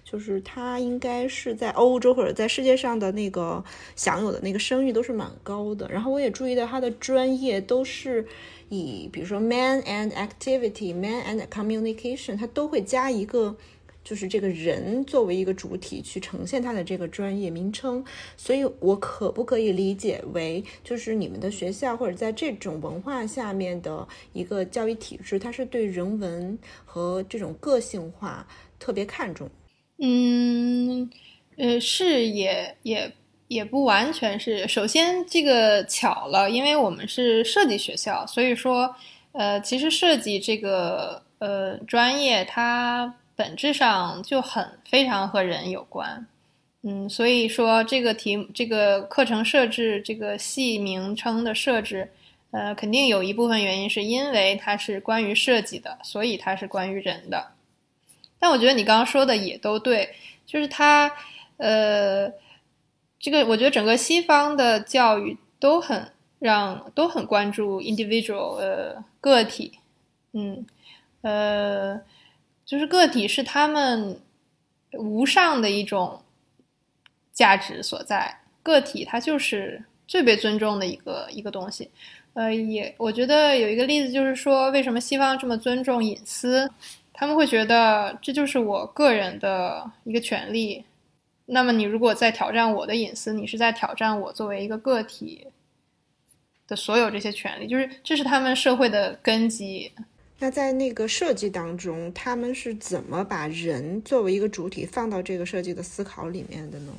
[0.03, 3.63] 就是他应该是在欧洲或者在世界上的那个
[3.95, 5.87] 享有的那个声誉都是蛮高的。
[5.89, 8.25] 然后我也注意到他的专业都是
[8.69, 13.55] 以比如说 man and activity、man and communication，他都会加一个。
[14.11, 18.03] 就是这个人作为一个主体去呈现他的这个专业名称，
[18.35, 28.45] 所以我可不可以理解为，就是你们的学校或者在这种文化下面的一个教育体制，它是对人文和这种个性化
[28.77, 29.49] 特别看重？
[29.99, 31.09] 嗯，
[31.55, 33.09] 呃，是也也
[33.47, 34.67] 也不完全是。
[34.67, 38.93] 首先，这个巧了，因为我们是设计学校，所以说，
[39.31, 43.15] 呃，其实设计这个呃专业它。
[43.41, 46.27] 本质上就很非常和人有关，
[46.83, 52.11] 嗯，所以说这个题这个课程设置这个系名称的设置，
[52.51, 57.47] 呃，肯定有一部分原因是因为它是关于设计的，所以它是关于人的。
[58.37, 60.13] 但我觉得你刚刚说的也都对，
[60.45, 61.11] 就是它，
[61.57, 62.31] 呃，
[63.19, 69.79] 这个我觉得整个西方的教育都很让都很关注 individual 呃个体，
[70.33, 70.63] 嗯，
[71.23, 71.99] 呃。
[72.71, 74.17] 就是个体是他们
[74.93, 76.23] 无上的一种
[77.33, 81.91] 价值所在，个体它就是最被尊重的一个一个东西。
[82.31, 86.71] 呃，也我觉得有一个例子就是说，为什么西方这么尊重隐私？
[87.11, 90.85] 他们会觉得这就是我个人的一个权利。
[91.47, 95.45] 那么你如果在挑战我的隐私，你是在挑战我作为一个个体
[96.69, 99.91] 的所有这些权利，就是这是他们社会的根基。
[100.41, 106.91] 那在那个设计当中，他们是怎么把人作为一个主体放到这个设计的思考里面的呢？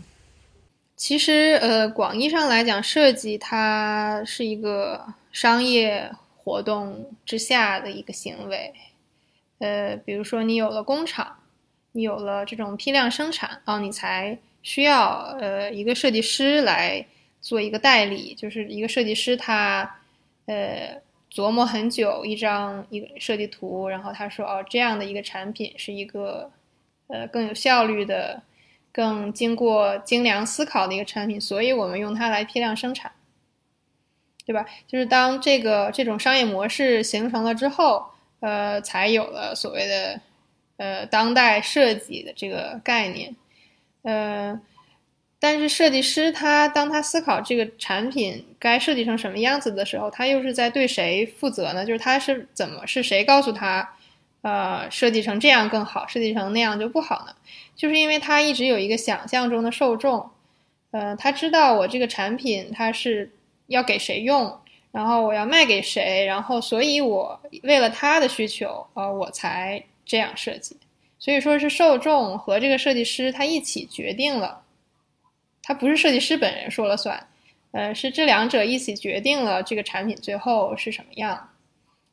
[0.94, 8.72] 其实，呃，广义上来讲，设计它是一个商业活动之下的一个行为。
[9.58, 11.36] 呃，比如说你有了工厂，
[11.90, 17.04] 你有了这种批量生产，哦，你才需要呃一个设计师来
[17.40, 19.96] 做一个代理，就是一个设计师他，
[20.46, 21.02] 呃。
[21.32, 26.50] 琢磨很久一张一个设计图，然后他说：“哦，这样的一个产品是一个，
[27.06, 28.42] 呃，更有效率的、
[28.92, 33.10] 更经过精良思考的一个产品，所以我们用它来批量生产，
[34.44, 34.66] 对吧？
[34.86, 38.04] 就是当这个这种商业模式形成了之后，
[38.40, 40.20] 呃，才有了所谓的，
[40.76, 43.34] 呃，当代设计的这个概念，
[44.02, 44.60] 呃。”
[45.42, 51.84] 但是设计师他当他思考这个产品该设计成什么样子的时候，他又是在对谁负责呢？
[51.84, 53.96] 就是他是怎么是谁告诉他，
[54.42, 57.34] 呃，设计成这样更好，设计成那样就不好呢？
[57.74, 60.30] 就是因为他一直有一个想象中的受众，
[60.92, 63.28] 呃，他知道我这个产品他是
[63.66, 64.56] 要给谁用，
[64.92, 70.76] 然后我要卖给谁，然后所以我为了他的需求，呃，我才这样设计。
[71.18, 74.60] 所以说是受众和这个设计师他一起决定了。
[75.62, 77.26] 它不是设计师本人说了算，
[77.70, 81.50] 呃，是这两者一起决定了这个产品最后是什么样。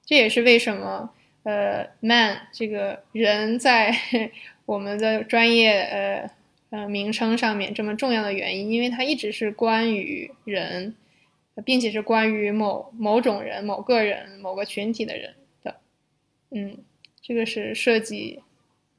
[0.05, 1.09] 这也是为什么，
[1.43, 3.93] 呃，man 这个人在
[4.65, 6.29] 我们的专业呃
[6.69, 10.95] 呃名称上面这么重要的原因，因为它一直是关于人，
[11.65, 15.33] 并且是关于某某种人、某个人、某个群体的人
[15.63, 15.75] 的。
[16.51, 16.77] 嗯，
[17.21, 18.41] 这个是设计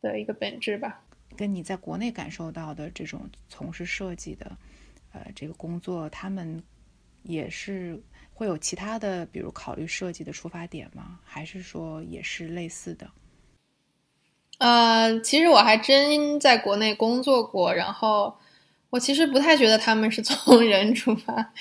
[0.02, 1.02] 的一个本质吧。
[1.40, 4.58] 跟你在国内感受到的这种从事设计的，
[5.10, 6.62] 呃，这个工作，他们
[7.22, 7.98] 也是
[8.34, 11.18] 会有其他的，比如考虑设计的出发点吗？
[11.24, 13.10] 还是说也是类似的？
[14.58, 18.36] 呃，其实我还真在国内工作过，然后
[18.90, 21.52] 我其实不太觉得他们是 从人出发。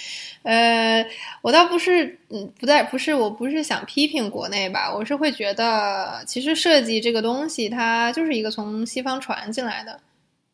[0.43, 1.05] 呃，
[1.41, 9.99] 我倒不是，嗯，不在，不是，我不是想批评国内吧，我是会觉得，其实设计这个东西，它就是一个从西方传进来的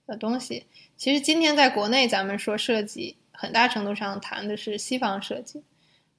[0.06, 0.66] 的东西。
[0.98, 5.62] 其实今天在国内，咱们说设计，很大程度上谈的是西方设计。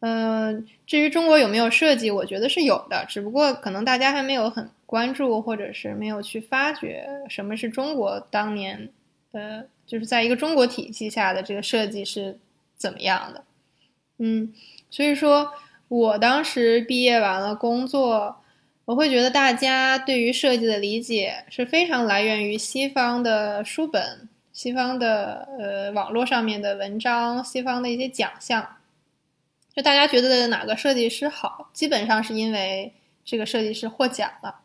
[0.00, 4.68] 嗯，至于中国有没有设计，我觉得是有的，只不过可能大家还没有很。
[4.86, 8.88] 关注或者是没有去发掘什么是中国当年，
[9.32, 12.38] 呃，就是在一个中国体系下的这个设计是
[12.76, 13.44] 怎么样的，
[14.18, 14.52] 嗯，
[14.90, 15.52] 所以说
[15.88, 18.36] 我当时毕业完了工作，
[18.86, 28.76] 我会觉得大家对于设计的理解是非常来源于西方的书本、西方的呃网络上面的文章、西方的一些奖项，
[29.74, 34.60] 就大家觉得哪个设计师好，基本上是因为这个设计师获奖了。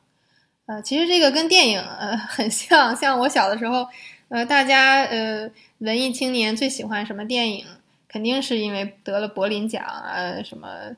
[0.67, 3.85] 呃，其实这个跟电影呃很像，像我小的时候，
[4.31, 7.65] 呃，大家呃文艺青年最喜欢什么电影，
[8.07, 10.95] 肯定是因为得了柏林奖啊，什么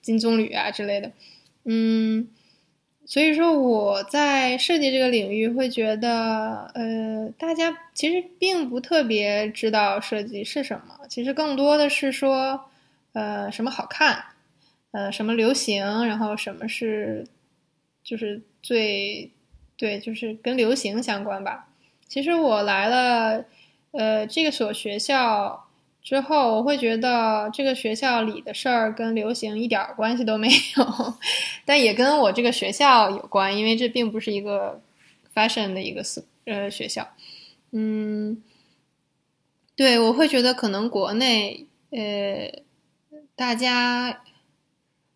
[0.00, 1.10] 金棕榈啊之类的，
[1.64, 2.28] 嗯，
[3.04, 12.70] 所以说我在设计这个领域会觉得，呃，大家其实并不特别知道设计是什么，其实更多的是说，
[13.12, 14.24] 呃，什么好看，
[14.92, 17.26] 呃，什么流行，然后什么是。
[18.04, 19.30] 就是最，
[19.76, 21.67] 对，就是跟流行相关吧。
[22.08, 23.44] 其实我来了，
[23.90, 25.68] 呃，这个所学校
[26.02, 31.14] 之后，我会觉得这个学校里的事儿跟流行一点关系都没有，
[31.66, 34.80] 但也跟我这个学校有关，因为这并不是一个
[35.34, 36.02] fashion 的一个
[36.46, 37.06] 呃学校。
[37.72, 38.42] 嗯，
[39.76, 42.62] 对，我会觉得可能国内，呃，
[43.36, 44.22] 大家，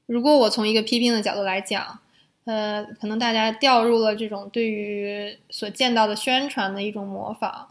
[0.05, 2.02] 如果我从一个批评的角度来讲。
[2.45, 7.69] 呃，可能大家掉入了这种对于所见到的宣传的一种模仿，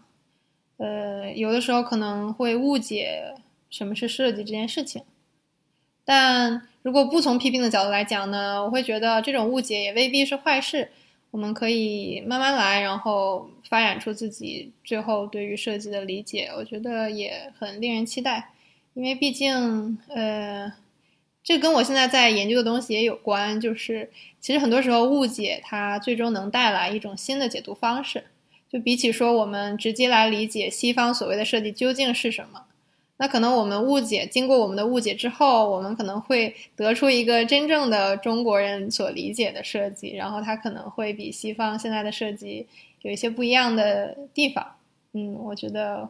[0.78, 3.36] 呃，有的时候可能会误解
[3.70, 5.04] 什么是设计这件事情。
[6.06, 10.90] 但如果不从批评的角度来讲呢，我会觉得这种误解也未必是坏事。
[11.32, 18.52] 我们可以慢慢来，然后发展出自己最后对于设计的理解，我觉得也很令人期待。
[18.94, 20.72] 因为毕竟，呃。
[21.44, 28.24] 这跟我现在在研究的东西也有关，就是其实很多时候误解它最终能带来一种新的解读方式。
[28.70, 32.64] 就比起说我们直接来理解西方所谓的设计究竟是什么，
[33.18, 42.68] 那可能我们误解，经过我们的误解之后，我们可能会得出一个真正的中国人所理解的设计，然后它可能会比西方现在的设计
[43.02, 44.76] 有一些不一样的地方。
[45.14, 46.10] 嗯，我觉得。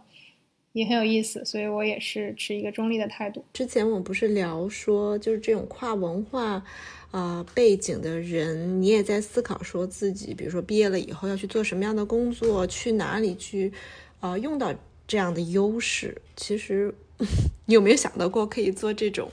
[0.74, 3.44] 也很有意思，所以我也是持一个中立的态度。
[3.52, 6.64] 之前我们不是聊说，就是这种跨文化
[7.12, 13.74] 啊背景的人，你也在思考说自己，比如说毕业了以后要去做什么样的工作，去哪里去，
[14.22, 14.74] 呃，用到
[15.06, 16.22] 这样的优势。
[16.38, 16.96] 其实
[17.68, 19.30] 你有没有想到过可以做这种，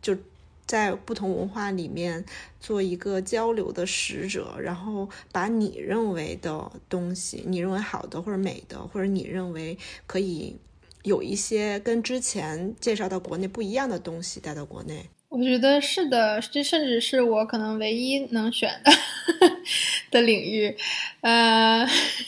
[0.00, 0.16] 就
[0.64, 2.24] 在不同文化里面
[2.58, 10.56] 做一个交流的使者，然后把你认为的东西，你认为好的或者美的，或者你认为可以。
[11.04, 18.92] 有一些跟之前介绍到国内不一样的东西带到国内，我觉得是的，这甚至是我可能唯一能选的
[20.10, 20.76] 的领域。
[21.22, 21.86] 呃，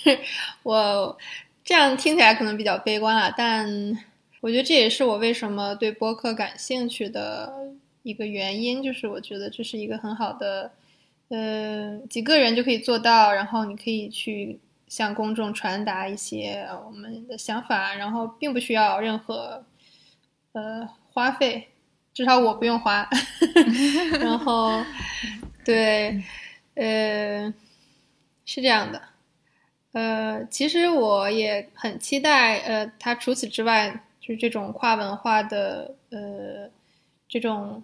[0.63, 1.19] 我
[1.65, 3.69] 这样听起来可能比较悲观啊，但
[4.41, 7.53] 我觉得这也是我为什么对播客感兴趣的
[8.03, 10.73] 一个原因，就是我觉得这是一个很好的，
[11.29, 14.59] 呃，几个人就可以做到，然后你可以去。
[14.92, 19.64] 向公众传达一些我们的想法，然后并不需要任何
[20.52, 21.66] 呃花费，
[22.12, 23.09] 至少我不用花。
[24.20, 24.84] 然后，
[25.64, 26.22] 对，
[26.74, 27.51] 呃，
[28.45, 29.01] 是这样的，
[29.93, 33.88] 呃，其实我也很期待，呃，他除此之外，
[34.20, 36.68] 就是这种跨文化的，呃，
[37.26, 37.82] 这种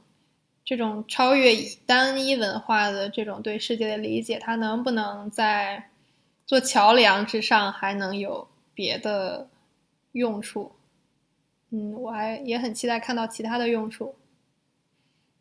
[0.63, 1.57] 这种超越
[1.87, 5.89] 单一文化的这种对世界的理解，它能不能在。
[6.49, 9.47] 做桥梁之上还能有别的
[10.13, 10.73] 用处，
[11.71, 14.15] 嗯，我还也很期待看到其他的用处。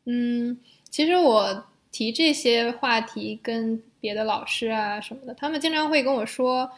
[0.04, 6.70] 嗯，其实我提这些话题跟别的老师啊什么的，他们经常会跟我说，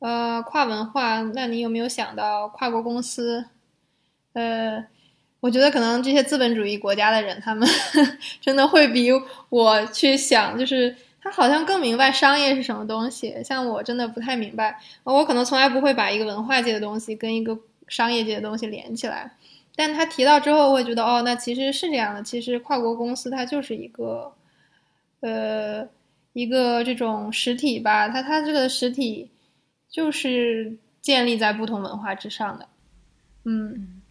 [0.00, 3.46] 呃，跨文化，那你有没有想到跨国公司？
[4.34, 4.84] 呃，
[5.40, 7.66] 我觉得可能这些资本主义国家的人，他们
[8.38, 9.08] 真的会比
[9.48, 13.34] 我去想，就是他好像更明白商业是什么东西。
[13.44, 17.56] 像我真的不太明白，我可能从来不会把一个文化界的东西跟一个
[17.86, 19.32] 商业界的东西连起来。
[19.74, 22.22] 但他提到之后，我会觉得哦，那其实是这样的。
[22.22, 24.34] 其实跨国公司它就是一个，
[25.20, 25.88] 呃，
[26.34, 28.06] 一个这种实体吧。
[28.08, 29.30] 它它这个实体
[29.88, 32.68] 就是建立在不同文化之上的。
[33.44, 34.01] 嗯，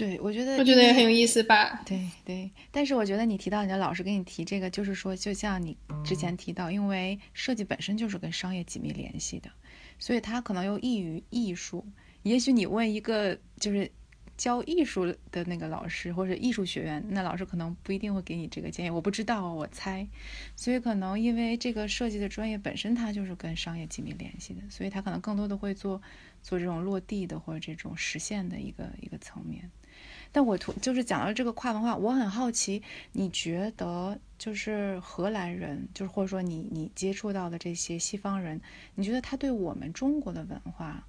[0.00, 1.82] 对，我觉得我觉得也很有意思吧。
[1.84, 9.50] 对对，但是我觉得你提到你的老师给你提这个，就是说，就像你之前提到，因为设计本身就是跟商业紧密联系的，
[9.98, 11.86] 所以它可能又异于艺术。
[12.22, 13.90] 也许你问一个就是。
[14.40, 20.08] 教艺术的那个老师或者艺术学院，那老师可能不一定会给你这个建议，我不知道，我猜。
[20.56, 26.00] 所以可能因为这个设计的专业本身它就是跟商业紧密联系的，所以他可能更多的会做
[26.40, 29.70] 做这种落地的或者这种实现的一个一个层面。
[30.32, 38.60] 但我图就是讲到这个跨文化，我很好奇，你觉得就是荷兰人，就是或者说你你接触到的这些西方人，
[38.94, 41.04] 你觉得他对我们中国的文化？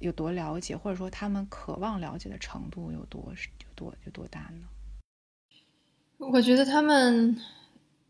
[0.00, 4.68] 有多了解，或者说他们渴望了解的程度有多有多有多大呢？
[6.18, 7.40] 我觉得他们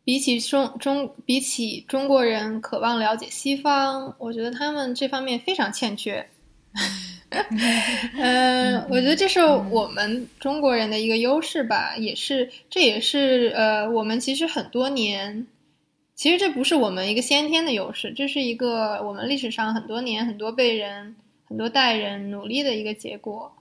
[0.03, 6.29] 比起中中比起中国人渴望了解西方，我觉得他们这方面非常欠缺。
[8.19, 15.47] 嗯，我觉得这是我们中国人的一个优势吧，也是这也是呃，我们其实很多年，
[16.15, 21.17] 其实这不是我们一个先天的优势，这是一个我们历史上很多年很多辈人。
[21.47, 23.53] 很多代人努力的一个结果，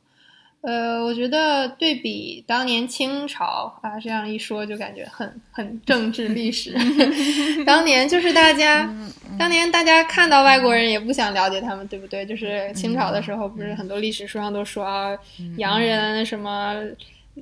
[0.63, 6.73] 呃，我觉得对比当年清朝啊，这样一说就感觉很很政治历史。
[7.65, 8.89] 当年就是大家，
[9.37, 12.25] 当年大家看到外国人也不想了解他们，对不对？
[12.25, 15.17] 就是清朝的时候，不是很多历史书上都说啊，
[15.57, 16.75] 洋人什么。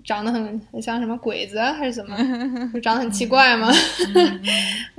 [0.05, 2.15] 长得很很像什么鬼子还是怎么？
[2.73, 3.69] 就长得很奇怪吗？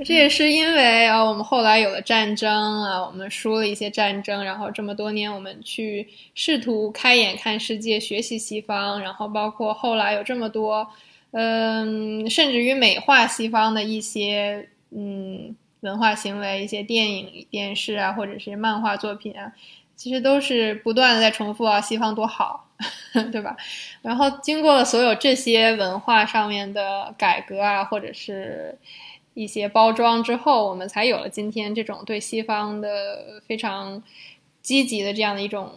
[0.05, 2.51] 这也 是因为啊，我们后来有了战争
[2.83, 10.87] 啊，我们输了一些战争，然后这么多年我们去试图开眼看世界，学习西方，然后包括后来有这么多，
[11.31, 19.53] 嗯，甚至于美化西方的一些嗯文化行为，一些电影、电视啊，或者是漫画作品啊，
[19.97, 22.69] 其实都是不断的在重复啊，西方多好。
[23.31, 23.57] 对吧？
[24.03, 28.79] 然后经过了所有这些文化上面的改革啊，或者是
[29.35, 34.03] 一些包装之后，我们才有了今天这种对西方的非常
[34.61, 35.73] 积极的这样的一种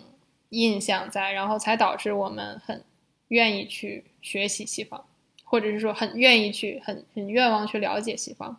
[0.50, 2.84] 印象在，然后才导致我们很
[3.28, 5.04] 愿意去学习西方，
[5.44, 8.58] 或者是说很愿意去很很愿望去了解西方。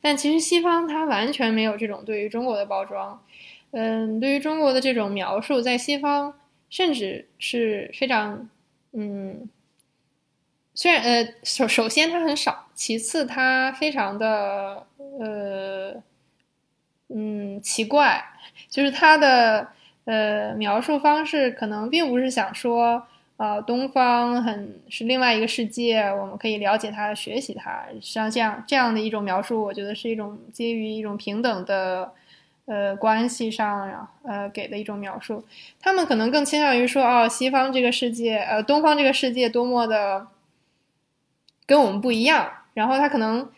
[0.00, 3.22] 但其实西方它完全没有这种对于中国的包装，
[3.72, 6.34] 嗯，对于中国的这种描述，在西方。
[6.74, 8.48] 甚至是非常，
[8.94, 9.48] 嗯，
[10.74, 14.84] 虽然呃，首首先它很少，其次它非常的
[15.20, 16.02] 呃，
[17.10, 18.20] 嗯，奇怪，
[18.68, 19.68] 就是它的
[20.04, 23.00] 呃描述方式可能并不是想说，
[23.36, 32.12] 呃，东方很是另外一个世界，我们可以了解它、学习它，像这样这样的一种描述，我觉得是一种基于一种平等的。
[32.66, 35.44] 呃，关系上，呃，给的一种描述，
[35.80, 40.26] 他们可能更倾向于说，哦，西方这个世界，呃，东方这个世界多么的
[41.66, 43.50] 跟我们不一样，然后他可能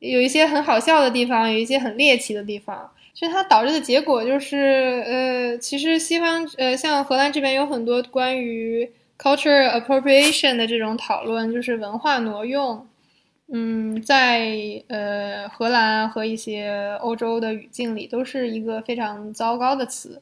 [0.00, 12.86] 有一些很好笑的地方，有一些很猎奇的地方，所以它导致的结果就是，呃，其实西方，呃，像荷兰这边有很多关于 culture appropriation 的这种讨论，就是文化挪用。
[13.50, 20.20] 嗯，在呃荷兰和一些欧洲的语境里，都是一个非常糟糕的词，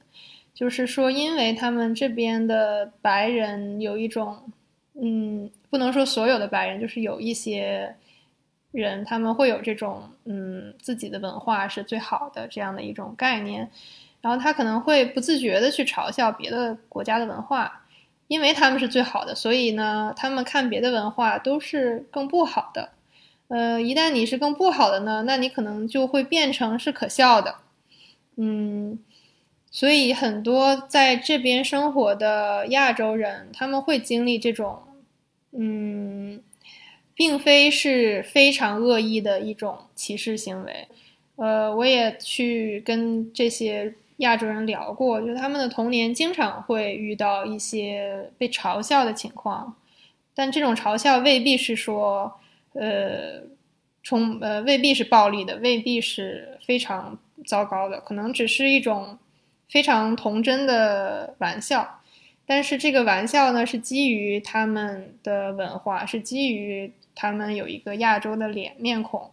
[0.54, 4.38] 就是说，因为他们这边的白人有一种，
[4.94, 7.96] 嗯，不能说所有的白人，就是有一些
[8.70, 13.68] 人，他们会有这种，嗯，自己的文化是最好的这样的一种概念，
[14.20, 17.84] 然后他可能会不自觉的去嘲笑别的国家的文化，
[18.28, 22.90] 因为他们是最好的，所以呢，他们看别的文化都是更不好的。
[23.48, 27.54] 呃，一旦你是更不好的呢，那你可能就会变成是可笑的，
[28.36, 28.98] 嗯，
[29.70, 34.80] 所以很多在这边生活的亚洲人，他们会经历这种，
[35.52, 36.42] 嗯，
[37.14, 40.88] 并非是非常恶意的一种歧视行为。
[41.36, 49.76] 呃，我也去跟这些亚洲人聊过，就他们的童年经常会遇到一些被嘲笑的情况，
[50.34, 52.40] 但这种嘲笑未必是说。
[52.78, 53.42] 呃，
[54.02, 59.18] 充呃未必是暴力的，未必是非常糟糕的，可能只是一种
[59.68, 62.00] 非常童真的玩笑。
[62.46, 69.30] 但是这个玩笑呢，是基于他们的文化，是基于他们有一个亚洲的脸面孔。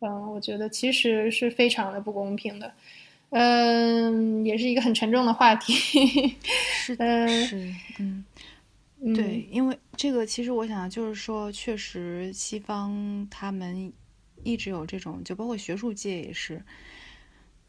[0.00, 2.72] 嗯，我觉得其实是非常的不公平的。
[3.30, 5.72] 嗯，也是一个很沉重的话题。
[6.84, 8.22] 是嗯是，嗯。
[9.16, 13.92] 对，因为这个其实我想就是说，确实西方他们
[14.44, 16.62] 一直有这种，就包括学术界也是，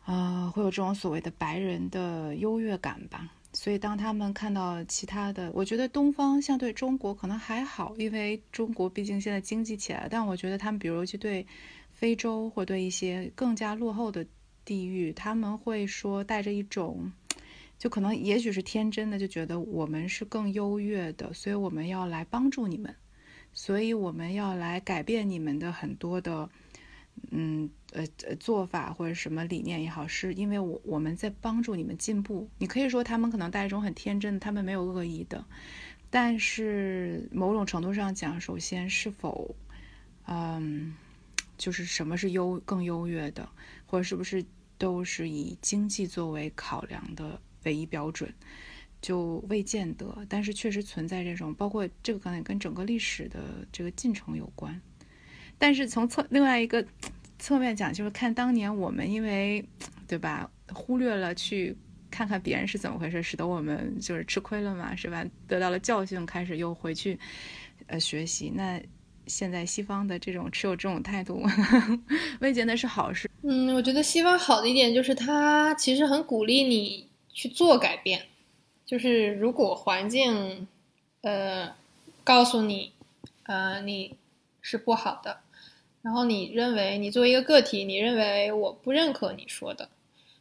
[0.05, 3.27] 啊、会有这种所谓的白人的优越感吧。
[3.51, 11.45] 所以当他们看到其他的，我觉得东方相对中国可能还好，因为中国毕竟现在经济起来了，但我觉得他们比如去对
[11.91, 14.23] 非洲或对一些更加落后的
[14.63, 17.11] 地域，他们会说带着一种。
[17.83, 22.95] 就可能也许是天真的，就觉得我们是更优越的，所以我们要来帮助你们，
[23.51, 26.49] 所以我们要来改变你们的很多的，
[27.31, 32.47] 嗯呃呃做法或者什么理念也好，是因为我我们在帮助你们进步。
[32.57, 35.43] 你可以说他们可能带一种很天真的，他们没有恶意的，
[36.09, 39.53] 但是某种程度上讲，首先是否，
[40.25, 40.95] 嗯，
[41.57, 43.49] 就是什么是优更优越的，
[43.85, 44.45] 或者是不是
[44.77, 48.33] 都是以经济作为考量的唯一标准，
[49.01, 50.25] 就未见得。
[50.29, 53.39] 但是确实存在这种，包括这个可能跟整个历史的
[53.71, 54.79] 这个进程有关。
[55.57, 56.85] 但是从侧另外一个
[57.39, 59.63] 侧面讲，就是看当年我们因为
[60.07, 61.75] 对吧，忽略了去
[62.11, 65.25] 看看别人是怎么回事，使得我们就是吃亏了嘛，是吧？
[65.47, 67.17] 得到了教训，开始又回去
[67.87, 68.51] 呃学习。
[68.53, 68.81] 那
[69.25, 71.45] 现在西方的这种持有这种态度，
[72.41, 73.29] 未见得是好事。
[73.43, 78.27] 嗯，我觉得西方好的一点就是它其实很鼓励你去做改变，
[78.85, 80.67] 就是如果环境，
[81.21, 81.75] 呃，
[82.23, 82.91] 告诉你，
[83.43, 84.15] 呃，你
[84.61, 85.39] 是不好的，
[86.01, 89.89] 然后你认为你作为一个个体，你认为我不认可你说的，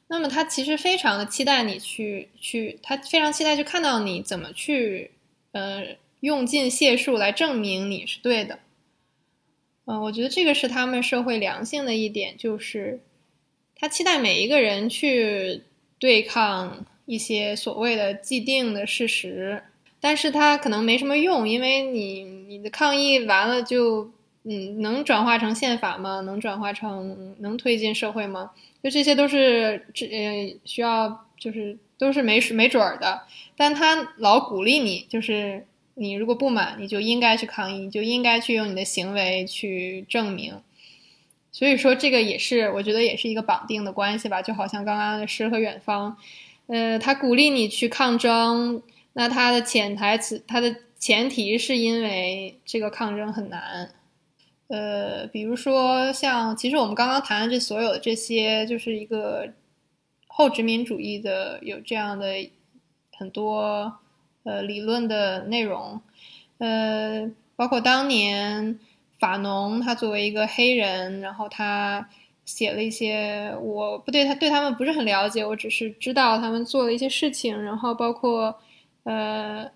[0.08, 5.10] 那么他其实非常的期待你去去，他非常期待去看到你怎么去，
[5.52, 8.58] 呃，用尽解数来证明你是对的。
[9.84, 13.00] 嗯，我觉得这个是他们社会良性的一点，就是
[13.74, 15.62] 他期待每一个人去
[16.02, 19.62] 对抗一些所谓的既定的事实，
[20.00, 24.10] 但是他可能没什么用，因为你你的抗议完了就
[24.42, 26.20] 嗯能转化成宪法吗？
[26.22, 28.50] 能转化成能推进社会吗？
[28.82, 33.22] 就这些都是这呃需要就是都是没没准儿的，
[33.56, 40.54] 但他老鼓励你，就是你如果不满，你就应该去抗议，你就应该去用你的行为去证明。
[41.52, 46.16] 所以说，这个也是我觉得也是一个绑定的关系吧，就好像刚刚的诗和远方，
[46.66, 48.82] 呃，他鼓励你去抗争，
[49.12, 53.92] 那他的潜台词，他的前提是因为这个抗争很难。
[54.68, 59.52] 呃，比如说像，其实我们刚刚谈的这所有的这些，就是一个
[60.26, 62.26] 后殖民主义的有这样的
[63.18, 63.98] 很多
[64.44, 66.00] 呃理论的内容，
[66.56, 68.78] 呃，包括当年
[69.22, 72.08] 法农他作为一个黑人，然后他
[72.44, 78.58] 写了一些我不对他对他们不是很了解，我只是知道他们做了一些事情，然后包括
[79.04, 79.70] 呃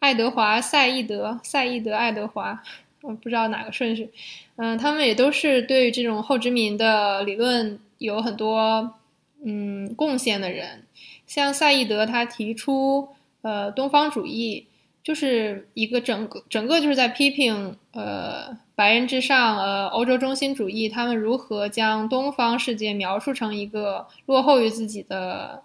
[0.00, 2.60] 爱德华赛义德赛义德爱德华。
[3.02, 4.10] 我不知道哪个顺序，
[4.56, 8.92] 嗯、他们也都是对这种后殖民的理论有很多
[9.42, 10.84] 嗯贡献的人。
[11.26, 13.08] 像赛义德，他提出
[13.40, 14.66] 呃东方主义，
[15.02, 25.62] 就是一个整个整个就是在批评呃白人至上呃欧洲中心主义，他们如何将东方世界描述成一个落后于自己的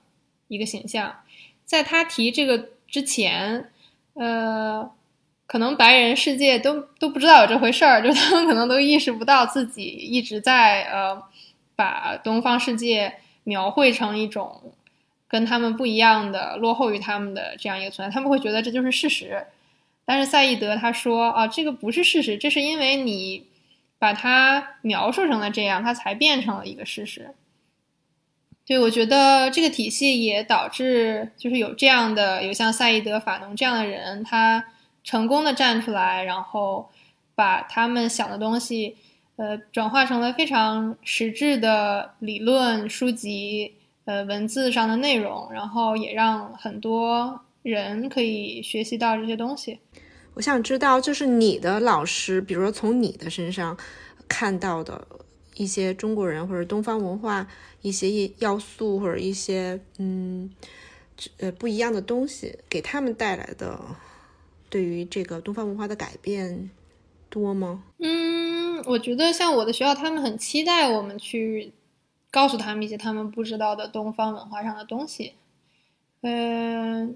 [0.50, 1.16] 一个形象。
[1.64, 3.72] 在他提这个之前，
[4.16, 4.92] 呃。
[5.48, 11.22] 可能白人世界都都不知道有这回事儿，就他们可能都意识不到自己一直在呃
[11.76, 13.14] 把东方世界
[13.44, 14.74] 描绘成一种
[15.28, 19.46] 跟他们不一样的、落后于他们的这样一个存在，他们会觉得这就是事实。
[20.06, 23.48] 但是赛义德他说啊，这个不是事实，这是因为你
[23.98, 27.34] 把它描述成了这样，它才变成了一个事实。
[28.66, 34.66] 对，我觉得这个体系也导致就是有这样的有像赛义德、法农这样的人，他。
[35.08, 36.90] 成功的站出来，然后
[37.36, 38.98] 把他们想的东西，
[39.36, 43.76] 呃，转化成了非常实质的理论书籍，
[44.06, 49.78] 呃，文字上的内容，然后也让很多人可以学习到这些东西。
[50.36, 53.76] 我想知道，就是你的老师，比如说从你的身上
[54.28, 55.08] 看到的
[55.56, 57.48] 一些中国人或者东方文化
[57.82, 60.50] 一些要素，或者一些嗯
[61.40, 63.80] 呃不一样的东西，给他们带来的。
[64.68, 66.70] 对于这个东方文化的改变
[67.30, 67.84] 多吗？
[68.00, 71.72] 嗯，我觉得像我的学校，他们很期待我们去
[72.30, 75.36] 告诉他们一些他们不知道的东方文化上的东西。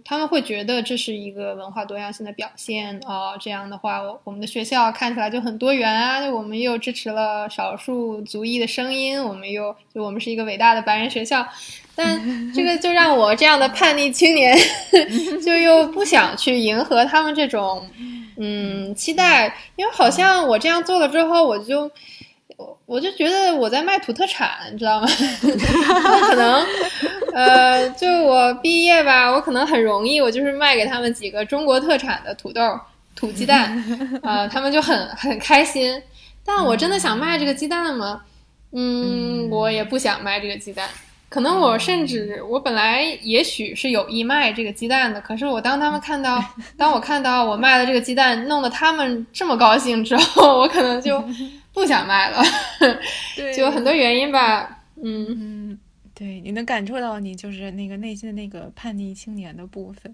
[0.10, 3.38] 嗯，他们会觉得这是一个文化多样性的表现哦。
[3.40, 6.28] 这样的话，我我们的学校看起来就很多元啊。
[6.32, 11.48] 我们又支持了少数族裔的声音，我们又就我们是一个伟大的白人学校。
[11.96, 12.20] 但
[12.56, 14.58] 这个就让我这样的叛逆青年，
[15.46, 17.88] 就又不想去迎合他们这种
[18.38, 21.92] 嗯期待，因为好像我这样做了之后，我就。
[22.90, 25.08] 我我就觉得我在卖土特产，你知道吗？
[26.28, 26.66] 可能，
[27.34, 32.62] 呃，就我毕业吧，我可能很容易，我就是卖给他们几个中国特产的土豆、
[33.16, 33.82] 土鸡蛋，
[34.24, 36.02] 啊，他们就很很开心。
[36.44, 38.22] 但我真的想卖这个鸡蛋吗？
[38.74, 40.90] 嗯，我也不想卖这个鸡蛋。
[41.30, 46.44] 可能我甚至我本来也许是有意卖这个鸡蛋的，可是我当他们看到，
[46.76, 51.24] 当我看到我卖的这个鸡蛋弄得他们这么高兴之后，我可能就。
[51.80, 52.44] 不想卖了，
[53.56, 54.84] 就很多原因吧。
[55.02, 55.80] 嗯嗯，
[56.14, 60.14] 对，你能感受到你就是那个内心的那个叛逆青年的部分。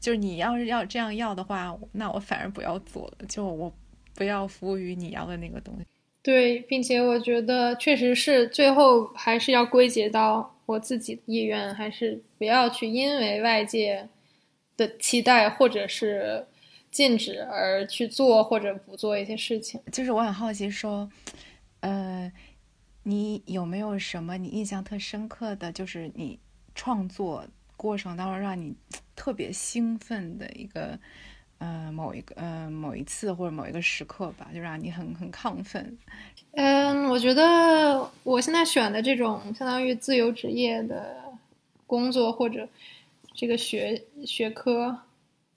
[0.00, 3.72] 就是你要是要这样要的话，那我反而不要做了，就我
[4.16, 5.84] 不要服务于你要的那个东西。
[6.22, 14.08] 对，并且我觉得确实是最后还是要归结到我自己的意愿，还是不要去因为外界
[14.76, 16.44] 的期待或者是。
[16.90, 21.08] 禁止而去做或者不做一些事情，就是我很好奇，说，
[21.80, 22.30] 呃，
[23.04, 26.38] 你有没有什么你印象特深刻的就是你
[26.74, 28.74] 创作过程当中让你
[29.14, 30.98] 特别兴奋的一个，
[31.58, 35.96] 呃，某一个呃某一次或者某一个时刻吧，就让你很很亢奋。
[36.52, 41.22] 嗯，我觉得我现在选的这种相当于自由职业的
[41.86, 42.68] 工作或者
[43.32, 45.02] 这个学学科。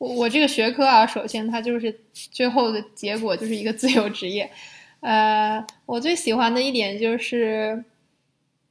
[0.09, 4.51] 我这个学科啊，首先它就是最后的结果就是一个自由职业。
[4.99, 7.85] 呃，我最喜欢的一点就是，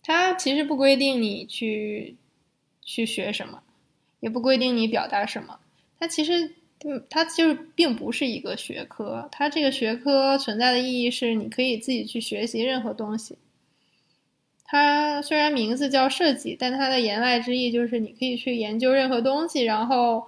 [0.02, 2.16] 它其实不规定你去
[2.82, 3.62] 去学什么，
[4.20, 5.58] 也不规定你表达什么。
[5.98, 6.54] 它其实，
[7.08, 9.28] 它就是并不是一个学科。
[9.32, 13.38] 它这个学科存在的意义是，你可以自己去学习任何东西。
[14.64, 20.26] 它虽然名字叫设计，但它的言外之意就是你可以去研究任何东西，然后。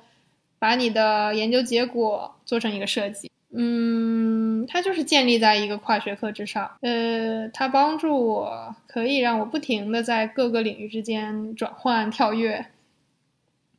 [0.64, 12.64] 把你的研究结果做成一个设计，嗯，它就是建立在一个跨学科之上，呃，它帮助我可以让我不停的在各个领域之间转换跳跃，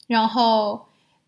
[0.06, 0.86] 然后，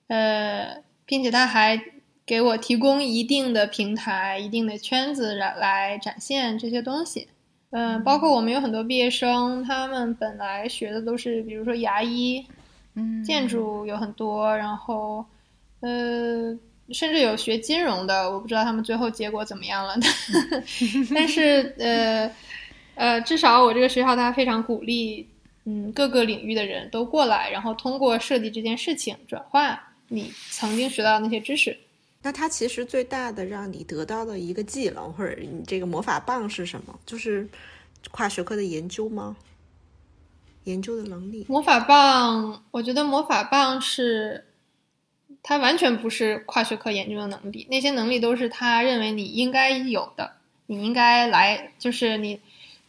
[0.09, 1.81] 呃，并且它还
[2.23, 7.29] 给我提供一定的平台、一定的圈子来来展现这些东西，
[7.71, 12.45] 嗯，包括我们有很多毕业生，他们本来学的都是，比如说牙医，
[12.93, 15.25] 嗯，建筑有很多，然后。
[15.79, 16.57] 呃，
[16.91, 19.95] 甚至有学金融的，我不知道他们最后结果怎么样了。
[21.13, 22.31] 但是，呃，
[22.95, 25.29] 呃，至少我这个学校它非常鼓励，
[25.65, 31.77] 嗯，各个领域的人都过来，然后通过设计这件事情转化你曾经学到的那些知识。
[32.23, 36.99] 那它其实最大的让你得到的一个技能，或者你这个魔法棒是什么？
[37.05, 37.47] 就是
[38.09, 39.37] 跨学科的研究吗？
[40.63, 41.45] 研究的能力？
[41.47, 44.43] 魔法棒，我觉得魔法棒是。
[45.43, 50.33] 他完全不是跨学科研究的能力，那些能力都是他认为你应该有的，
[50.65, 52.41] 你应该来，就是你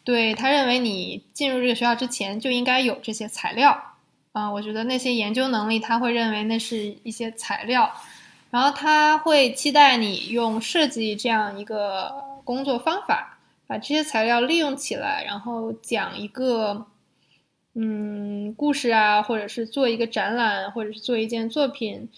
[0.02, 3.94] 对他认为你进入这个学校之前就应该有这些材料
[4.32, 4.50] 啊。
[4.50, 7.94] 我觉得那些研究能力他会认为那是一些材料，
[8.50, 13.38] 然后他会期待你用设计这样一个工作方法，
[13.68, 16.86] 把这些材料利用起来，然后讲一个
[17.74, 22.08] 嗯故事啊，或者是做一个展览，或者是做一件作品。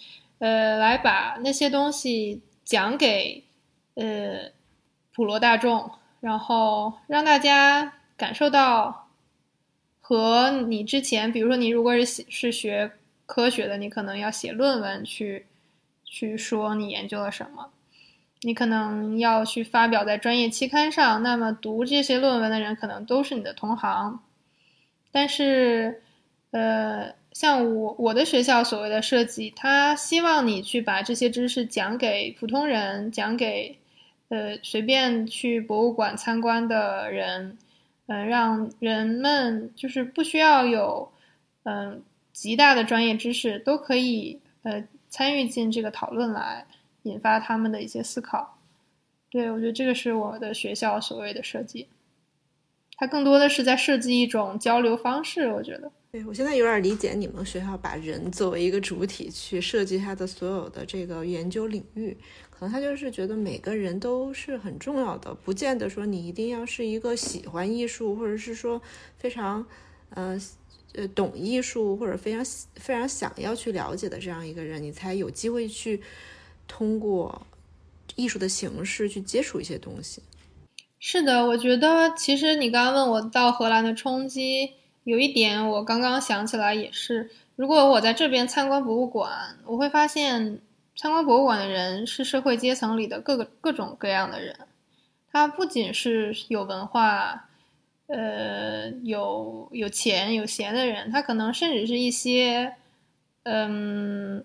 [0.41, 3.45] 呃，来把那些东西讲给
[3.95, 4.51] 呃
[5.13, 9.11] 普罗大众，然后让大家感受到
[10.01, 12.93] 和你之前，比如说你如果是是学
[13.27, 15.45] 科学的，你可能要写论文去
[16.07, 17.71] 去说你研究了什么，
[18.41, 24.23] 你可能要去发表在专业期刊上，那么读这些论文的人可能都是你的同行，
[25.13, 26.03] 但是
[26.53, 27.20] 呃。
[27.33, 33.79] 像我我的学校所谓的设计，他希望你去把这些知识讲给普通人，讲给
[34.29, 37.57] 呃随便去博物馆参观的人，
[38.07, 41.13] 嗯，让人们就是不需要有
[41.63, 42.03] 嗯
[42.33, 46.67] 极大的专业知识，都可以呃参与进这个讨论来，
[47.05, 48.59] 引发他们的一些思考。
[49.31, 51.87] 对我觉得这个是我的学校所谓的设计，
[52.97, 55.93] 它更多的是在设计一种交流方式，我觉得。
[56.13, 62.17] 对我现在有点理解你们学校把人作为一个主体去设计他的所有的这个研究领域，
[62.51, 68.83] 可能他就是觉得每个人都是很重要的，不见得说你一定要是一个喜欢艺术，或者是说
[69.19, 69.65] 非常，
[70.09, 70.37] 呃，
[70.95, 72.45] 呃懂艺术或者非常
[72.75, 76.03] 非常想要去了解的这样一个人，你才有机会去
[76.67, 77.47] 通过
[78.17, 80.21] 艺术的形式去接触一些东西。
[80.99, 84.73] 是的，我觉得其实你刚刚问我到荷兰的冲击，
[85.05, 90.61] 有一点我刚刚想起来也是，如果我在这边参观博物馆，我会发现
[90.97, 94.57] 参观博物馆的人是社会阶层里的各个各种各样的人，
[95.31, 97.47] 他不仅是有文化。
[98.13, 102.75] 呃，有有钱有闲的人，他可能甚至是一些，
[103.45, 104.45] 嗯，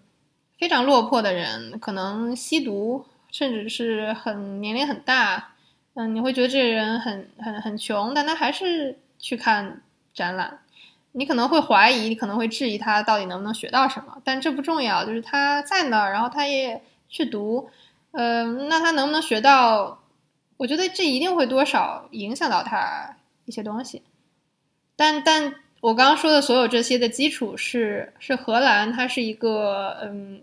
[0.59, 5.55] 非常落魄的人，可能吸毒，甚至是很年龄很大，
[5.95, 9.81] 嗯，你会觉得这个人很很很穷，但他还是去看
[10.15, 10.61] 展览，
[11.11, 17.69] 你可能会怀疑，你可能会质疑他到底能不能学到什么，但这不重要，就是他在那儿，然后他也去读，
[18.13, 19.99] 嗯，那他能不能学到？
[20.57, 23.17] 我觉得这一定会多少影响到他。
[23.47, 24.01] 一些东西，
[24.95, 30.41] 但但我刚刚说的所有这些的基础是是荷兰，它是一个嗯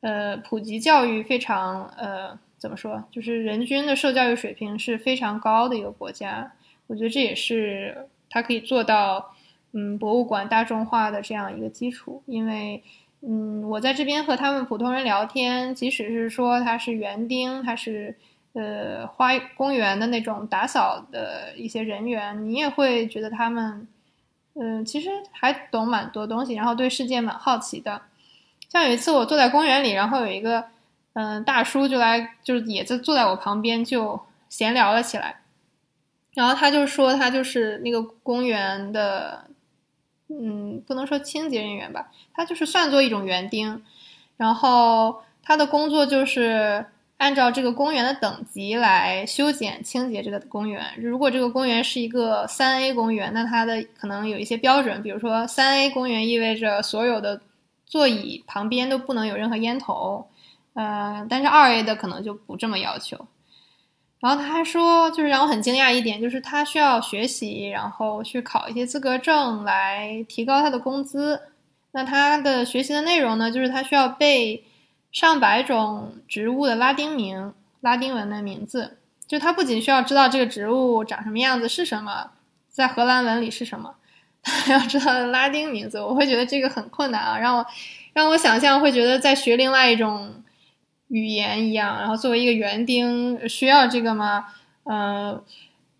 [0.00, 6.50] 呃普及教育非常呃怎么说，就是人均的受教育水平是非常高的一个国家。
[6.86, 9.34] 我觉得这也是它可以做到
[9.72, 12.22] 嗯博物馆大众化的这样一个基础。
[12.26, 12.82] 因为
[13.20, 18.16] 嗯我在这边和他们普通人聊天，即使是说他是园丁，他是。
[18.54, 23.88] 呃，花公园的那种打扫的一些人员，你也会觉得他们，
[24.60, 28.02] 嗯，其实还懂蛮多东西，然后对世界蛮好奇的。
[28.68, 30.66] 像有一次我坐在公园里，然后有一个
[31.14, 34.20] 嗯大叔就来，就是也在坐在我旁边就
[34.50, 35.36] 闲聊了起来。
[36.34, 39.46] 然后他就说他就是那个公园的，
[40.28, 43.82] 嗯，不能说清洁人员吧，他就是算作一种园丁，
[44.36, 46.84] 然后他的工作就是。
[47.18, 50.84] 按照这个公园的等级来修剪、清洁这个公园。
[50.98, 57.40] 如果这个公园是一个三 A 公园，那它的可能有一些标准，比如说三 A 公园意味着所有的
[57.86, 60.26] 座椅旁边都不能有任何烟头，
[60.74, 63.24] 呃，但是二 A 的可能就不这么要求。
[64.22, 71.38] 然后他还说，就是让我很惊讶一点，就是他需要学习，然后去考一些资格证来提高他的工资。
[71.90, 74.64] 那他的学习的内容呢，就是他需要背。
[75.12, 77.52] 上百种植物的拉丁名、
[77.82, 78.96] 拉丁文的名字，
[79.26, 82.30] 就他不仅需要知道这个植物长什么样子是什么，
[82.70, 83.94] 在荷兰文里是什么，
[84.42, 86.00] 他还要知道拉丁名字。
[86.00, 87.66] 我会觉得这个很困难啊，让我
[88.14, 90.41] 让我想象会觉得在学另外一种
[91.12, 92.00] 语言一样。
[92.00, 94.46] 然后作为一个园丁，需要这个吗？
[94.82, 95.42] 嗯，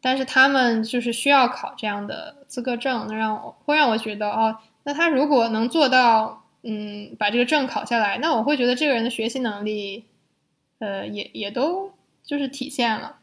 [0.01, 6.41] 但是他们就是需要考这样的资格证，那让我会让我觉得哦，那他如果能做到。
[6.65, 10.05] 嗯，把这个证考下来，那我会觉得这个人的学习能力，
[10.79, 11.91] 呃，也也都
[12.23, 13.17] 就是体现了。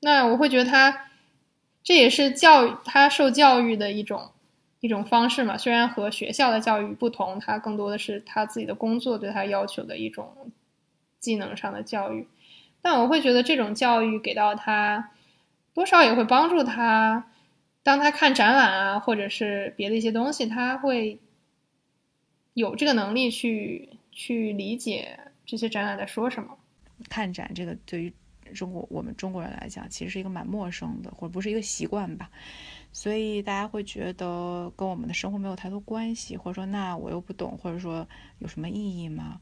[0.00, 1.06] 那我会觉得他
[1.82, 4.32] 这也是教育他受教育的一种
[4.80, 5.56] 一种方式嘛。
[5.56, 10.52] 虽然和学校的教育不同，他更多的是他自己的工作对他要求的一种
[11.24, 12.28] 技能上的教育。
[12.82, 15.10] 但我会觉得这种教育给到他，
[15.72, 17.30] 多少也会帮助他，
[17.82, 21.18] 当他看展览啊，或者是别的一些东西，他会。
[22.54, 26.56] 有这个能力去去理解这些展览在说什么。
[27.08, 28.12] 看展这个对于
[28.54, 32.30] 中国我们中国人来讲，其实是一个蛮陌生的，或者不是一个习惯吧。
[32.92, 38.06] 所以大家会觉得跟我们的生活没有太多关系，或者说那我又不懂，或者说
[38.38, 39.40] 有什么意义吗？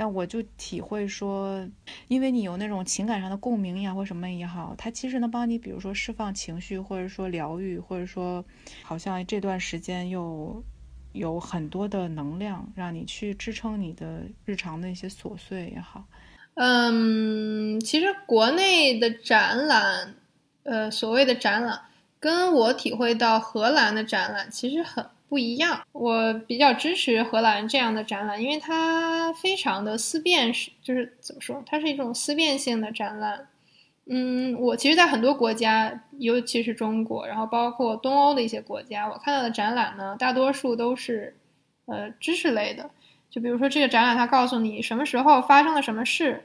[0.00, 1.68] 但我就体会说，
[2.08, 8.42] 因为你有那种情感上的共鸣呀，或什么也好，它其实能帮你，比如说释放情绪，或者说疗愈，或者说
[8.82, 10.64] 好像这段时间又。
[11.12, 16.04] 有很多的能量让你去支撑你的日常的一些琐碎也好。
[16.54, 20.14] 嗯，其实国内的展览，
[20.62, 21.80] 呃，所谓的展览，
[22.20, 25.80] 跟我体会到荷兰的展览其实很不一样。
[25.92, 33.46] 我比较支持荷兰这样的展览，因为它非常的思辨式，就是怎么说，它是一种思辨性的展览。
[34.06, 41.36] 嗯，我其实，在很多国家，尤其是中国，然后包括东欧的一些国家，我看到的展览呢，大多数都是，
[41.86, 42.90] 呃，知识类的。
[43.30, 46.44] 就比如说这个展览，它告诉你什么时候发生了什么事，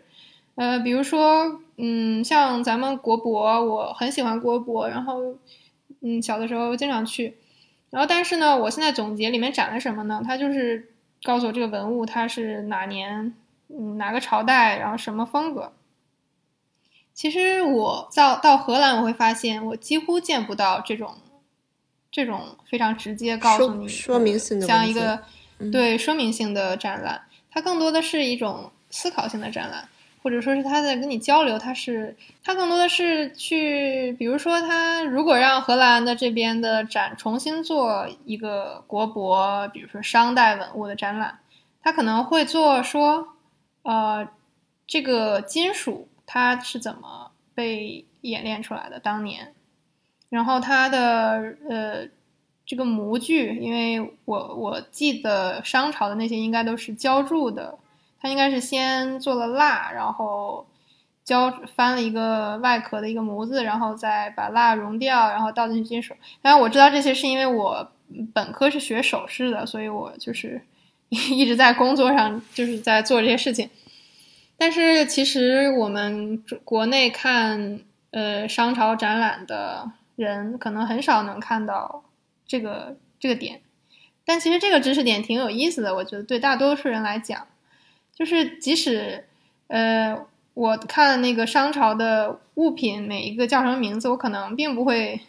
[0.53, 5.35] 呃，比如说，嗯，像咱们国博，我很喜欢国博，然后，
[6.01, 7.35] 嗯，小的时候经常去，
[7.95, 10.21] 然后但是呢，我现在总结里面展了什么呢？
[10.25, 10.91] 它就是
[11.23, 13.33] 告诉我这个文物它是哪年，
[13.69, 15.71] 嗯，哪个朝代，然后什么风格。
[17.13, 21.15] 其实我到到荷兰，我会发现我几乎见不到这种
[22.11, 25.21] 这种非常直接告诉你说明性的像一个
[25.71, 29.87] 对说明性的展览，它更多的是一种思考性的展览。
[30.25, 41.37] 或者说是他在跟你交流，他是他更多的是去，比如说他如果让荷兰的这边的展重新做一个国博，比如说商代文物的展览，
[41.83, 43.35] 他可能会做说，
[43.83, 44.27] 呃，
[44.87, 49.53] 这个金属它是怎么被演练出来的当年，
[50.29, 52.07] 然后它的呃
[52.65, 57.77] 这个模具，因为我我记得商朝的那些应该都是浇铸的。
[58.25, 60.65] 它应该是先做了蜡，然后
[61.23, 66.15] 浇翻了一个外壳的一个模子，然后再把蜡融掉，然后倒进去金属。
[66.41, 67.91] 当然我知道这些是因为我
[68.33, 70.59] 本科是学首饰的，所以我就是
[71.09, 73.69] 一直在工作上就是在做这些事情。
[74.57, 82.03] 但是其实我们国内看呃商朝展览的人，可能很少能看到
[82.47, 83.61] 这个这个点。
[84.25, 87.45] 但其实这个知识点挺有意思的，我觉得对大多数人来讲。
[88.15, 89.25] 就是即使，
[89.67, 90.17] 呃，
[90.53, 95.19] 我看那个商朝的物品每一个叫什么名字，我可能并不会，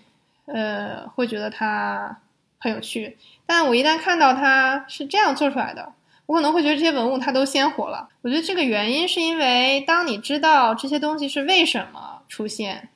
[0.44, 2.16] 呃，会觉得它
[2.58, 3.16] 很有趣。
[3.44, 5.92] 但我一旦看到它是这样做出来的，
[6.26, 8.08] 我可能会觉得这些文物它都鲜活了。
[8.22, 12.90] 我觉得这个原因是因为当你知道这些东西是为什么出现，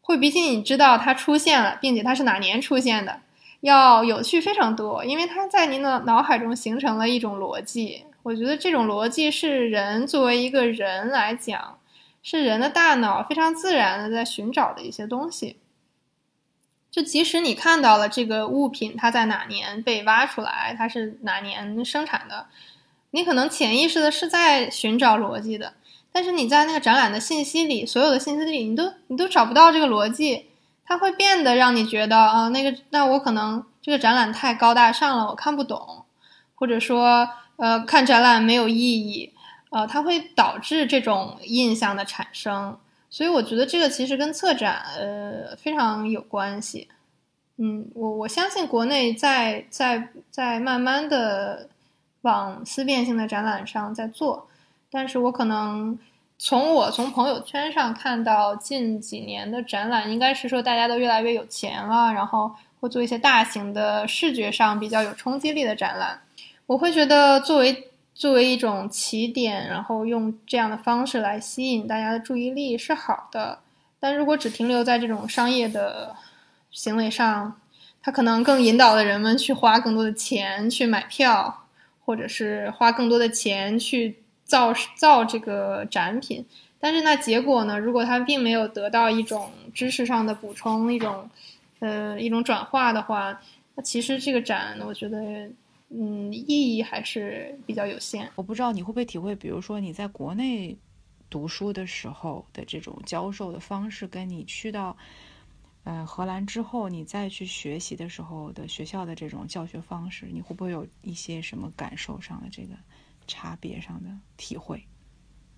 [0.00, 3.20] 会比起你知道它出现了，并且它是哪年出现的，
[3.60, 5.04] 要有趣非常多。
[5.04, 8.06] 因为它在您的脑海中形成了一种逻辑。
[8.24, 11.78] 我觉得这种逻辑是人作为一个人来讲，
[12.22, 15.58] 是人的大脑非常自然的在寻找的一些东西。
[16.90, 22.46] 就即使你看到了这个物品，它在哪年被挖出来，它是哪年生产的，
[23.10, 25.74] 你可能潜意识的是在寻找逻辑的。
[26.10, 30.46] 但是你在那个展览的信息里，所有的信息里，你都你都找不到这个逻辑，
[30.86, 36.06] 它会变得让你觉得啊，那个那我可能这个展览太高大上了，我看不懂，
[36.54, 37.28] 或者说。
[37.56, 39.32] 呃，看展览没有意义，
[39.70, 42.78] 呃，它会导致这种印象的产生，
[43.08, 46.88] 所以我觉得这个其实跟策展呃非常有关系。
[47.56, 51.68] 嗯，我我相信国内在在在慢慢的
[52.22, 54.48] 往思辨性的展览上在做，
[54.90, 55.96] 但是我可能
[56.36, 66.20] 从我从朋友圈上看到近几年的展览，应该是说大家都越来越有钱了，然后会做一些大型的视觉上比较有冲击力的展览。
[66.66, 73.58] 我会觉得，作为作为一种起点，然后用这样的方式来吸引大家的注意力是好的。
[74.00, 76.16] 但如果只停留在这种商业的
[76.70, 77.60] 行为上，
[78.00, 81.66] 它可能更引导了人们去花更多的钱去买票，
[82.04, 86.46] 或者是花更多的钱去造造这个展品。
[86.80, 87.78] 但是那结果呢？
[87.78, 91.28] 如果它并没有得到一种知识上的补充，一种
[91.80, 93.38] 呃一种转化的话，
[93.74, 95.18] 那其实这个展，我觉得。
[95.90, 98.30] 嗯，意义还是比较有限。
[98.34, 100.76] 我不知道你会不会体会，比如说你在国内
[101.30, 104.96] 读书的时候的这种教授的方式，跟你去到
[105.84, 112.74] 呃荷兰之后，你再去学习的时候的学校的这种教学方式，你会不会有一些什么感受上的这个
[113.26, 114.82] 差别上的体会？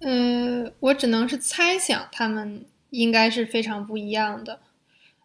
[0.00, 4.60] 呃，我只能是猜想，他们应该是非常不一样的。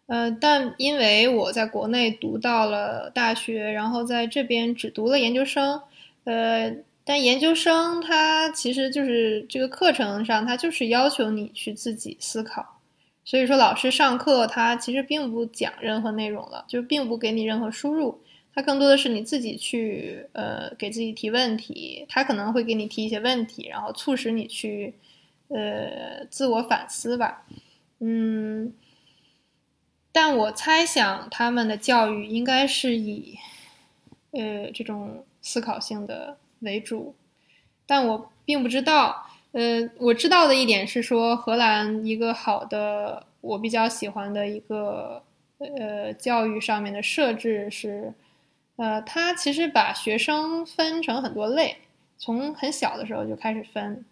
[0.06, 5.80] 呃，但因为我在国内读到了大学，然后在这边只读了研究生，
[6.24, 6.74] 呃，
[7.04, 12.80] 但研究生它其实就是这个课程上，它就是要求你去自己思考，
[13.24, 18.20] 所以说老师上课他其实并不讲任何内容了，就并不给你任何输入，
[18.54, 24.92] 他更多的是你自己去呃给自己提问题，他可能会给你提一些问题，然后促使你去
[25.48, 27.46] 呃自我反思吧，
[28.00, 28.74] 嗯。
[30.12, 33.38] 但我猜想他们的教育应该是以，
[34.32, 37.14] 呃，这种思考性的为主，
[37.86, 39.26] 但我并不知道。
[39.52, 45.22] 呃，我知道的一点是说，荷兰一个好的，我比较喜欢的一个，
[45.58, 48.14] 呃，教育上面的设置是，
[48.76, 51.76] 呃，他其实把学生分成很多类，
[52.16, 54.04] 从很小的时候就开始分，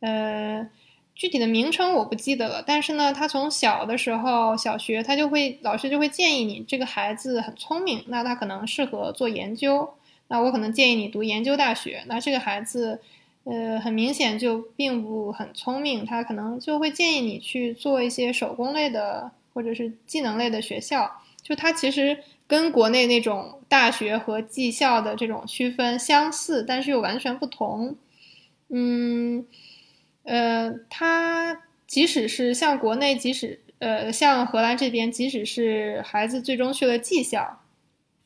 [0.00, 0.68] 呃。
[1.14, 9.88] 具体的名称我不记得了，但是呢，他从小的时候，小学他就会老师就会建议你，这个孩子很聪明，那他可能适合做研究，
[10.28, 12.02] 那我可能建议你读研究大学。
[12.08, 13.00] 那这个孩子，
[13.44, 21.10] 呃，很明显就并不很聪明，他可能就会建议你去做一些手工类的或者是技能类的学校。
[21.42, 27.94] 就他其实跟国内那种大学和技校的这种区分相似，但是又完全不同。
[28.68, 29.44] 嗯。
[30.24, 37.60] 呃，他即使是像国内，即使呃像荷兰这边，即使是孩子最终去了技校，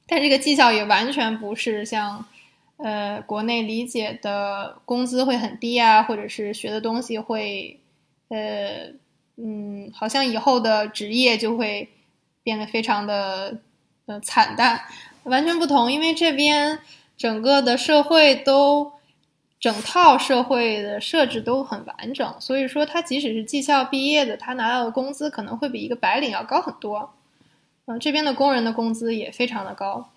[0.07, 2.25] 但这个技校也完全不是像
[2.77, 7.81] 呃国内理解的工资会很低啊，或者是学的东西会
[8.29, 8.93] 呃
[9.37, 11.89] 嗯，好像以后的职业就会
[12.45, 13.59] 变得非常的
[14.07, 14.81] 呃惨淡，
[15.25, 16.79] 完全不同，因为这边
[17.17, 18.93] 整个的社会都。
[19.61, 27.13] 整套社会的设置都很完整，所以说他即使是技校毕业的，他拿到的工资可能会比一个白领要高很多。
[27.87, 30.11] 嗯，这边的工人的工资也非常的高。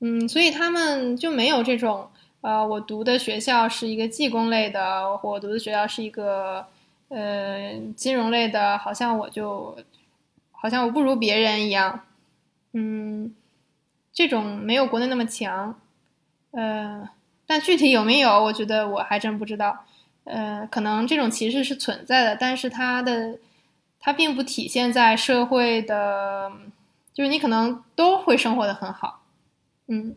[0.00, 2.08] 嗯，所以他们就没有这种，
[2.40, 6.66] 呃，我读的学校是一个技工类的，我读的学校是一个，
[7.08, 9.76] 呃，金融类的，好像我就，
[10.50, 12.00] 好像我不如别人一样。
[12.72, 13.32] 嗯，
[14.12, 15.78] 这种没有国内那么强。
[16.50, 17.08] 呃。
[17.48, 19.86] 但具体有没有，我觉得我还真不知道。
[20.24, 23.38] 呃，可能这种歧视是存在的，但是它的
[23.98, 26.52] 它并不体现在社会的，
[27.14, 29.22] 就是你可能都会生活的很好。
[29.86, 30.14] 嗯，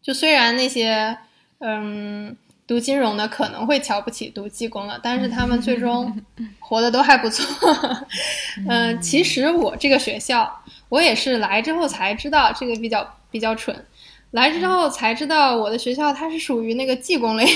[0.00, 1.18] 就虽然那些
[1.58, 2.36] 嗯
[2.68, 6.16] 读金融的可能会瞧不起读技工的，但是他们最终
[6.60, 7.44] 活的都还不错。
[8.68, 13.84] 嗯，其实我这个学校，我也是来之后才知道这个比较比较蠢。
[14.32, 17.46] 来之后才知道，我的学校它是属于那个技工类，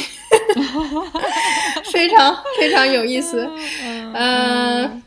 [1.92, 3.50] 非常非常有意思。
[4.14, 5.02] 嗯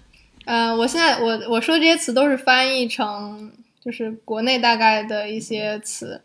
[0.45, 6.22] 嗯，我现在我我说这些词都是翻译成就是国内大概的一些词。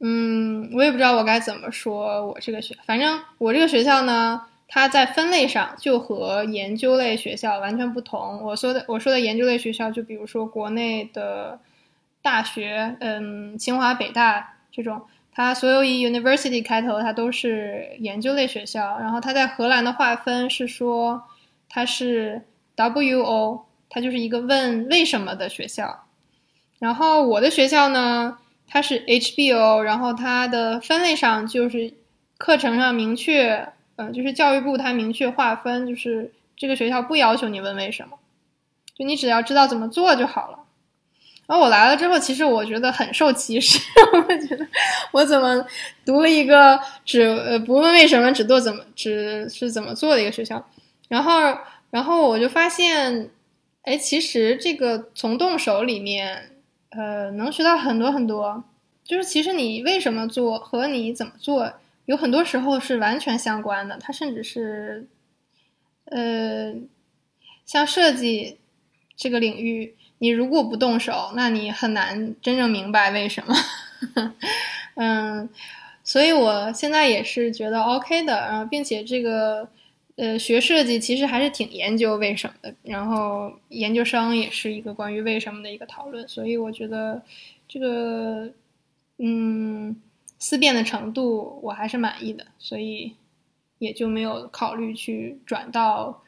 [0.00, 2.26] 嗯，我也不知道我该怎么说。
[2.26, 8.42] 我这个学，反正我这个学校呢，它在分类上就和研究类学校完全不同。
[8.42, 11.60] 我说的我说的研究类学校，就比如说国内的
[12.20, 14.54] 大学，嗯，清华、北大。
[14.78, 15.02] 这种，
[15.32, 18.96] 它所有以 university 开头，它都是研究类学校。
[19.00, 21.20] 然后它在荷兰的划分是说，
[21.68, 22.42] 它是
[22.76, 26.04] W O，它就是一个问为什么的学校。
[26.78, 31.92] 然后我的学校呢，它是 H B O，然后它的分类上就是
[32.36, 38.16] 课程上明确，嗯，就是教育部它明确划分，就是这个学校不要求你问为什么，
[38.96, 40.60] 就你只要知道怎么做就好了。
[41.48, 43.78] 然后我来了之后，其实我觉得很受歧视。
[44.12, 44.66] 我觉得
[45.12, 45.64] 我怎么
[46.04, 50.62] 读了一个只呃不问为什么，只做怎么只是怎么做的一个学校。
[51.08, 51.56] 然后，
[51.90, 53.30] 然后我就发现，
[53.80, 56.50] 哎，其实这个从动手里面，
[56.90, 58.62] 呃，能学到很多很多。
[59.02, 61.72] 就是其实你为什么做和你怎么做，
[62.04, 63.96] 有很多时候是完全相关的。
[63.98, 65.08] 它甚至是，
[66.04, 66.74] 呃，
[67.64, 68.58] 像设计
[69.16, 69.94] 这个领域。
[70.18, 73.54] 你如果不动手，那你很难真正明白为什么。
[74.94, 75.48] 嗯，
[76.02, 79.68] 所以我现在也是觉得 OK 的，然后并且这个
[80.16, 87.22] 呃学设计其实还是挺研究为什么的，然后研究生也是一个关于为什么的一个讨论，所以我觉得
[87.68, 88.50] 这个
[89.18, 89.94] 嗯
[90.38, 93.14] 思辨的程度我还是满意的，所以
[93.78, 96.22] 也就没有考虑去转到。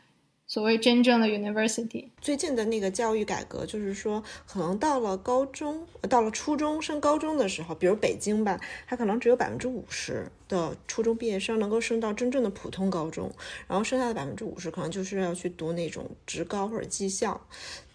[0.50, 13.30] 所谓真正的 university，最近的那个教育改革，就是说，可能到了高中，到了初中升高中的时候，比如北京吧，它可能只有百分之五十的初中毕业生能够升到真正的普通高中，
[13.68, 17.40] 然后剩下的百分之五十可能就是要去读那种职高或者技校。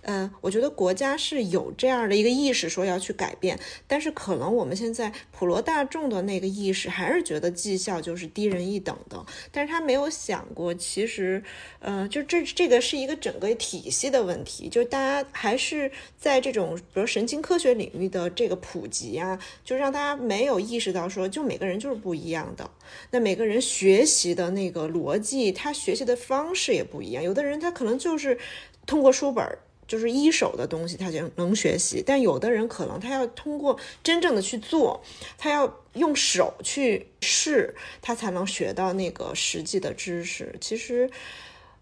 [0.08, 11.43] 嗯，我觉得国家是有这样的一个意识，说要去改变，但是可能我们现在普罗大众的那个意识还是觉得绩效就是低人一等的，但是他没有想过，其实，
[11.80, 22.70] 嗯，就这这个是一个整个体系的问题，就是大家还是在这种比如神经科学领域的这个普及啊，就让大家没有意识到说，就每个人就是不一样的，
[23.10, 28.38] 那每个人学习的那个逻辑，他学习的方式也不一样，有的人他可能就是
[28.86, 29.43] 通过书本。
[29.88, 32.03] 就是一手的东西，他就能学习。
[32.05, 35.01] 但有的人可能他要通过真正的去做，
[35.38, 40.55] 他要用手去试，他才能学到那个实际的知识。
[40.59, 41.09] 其实，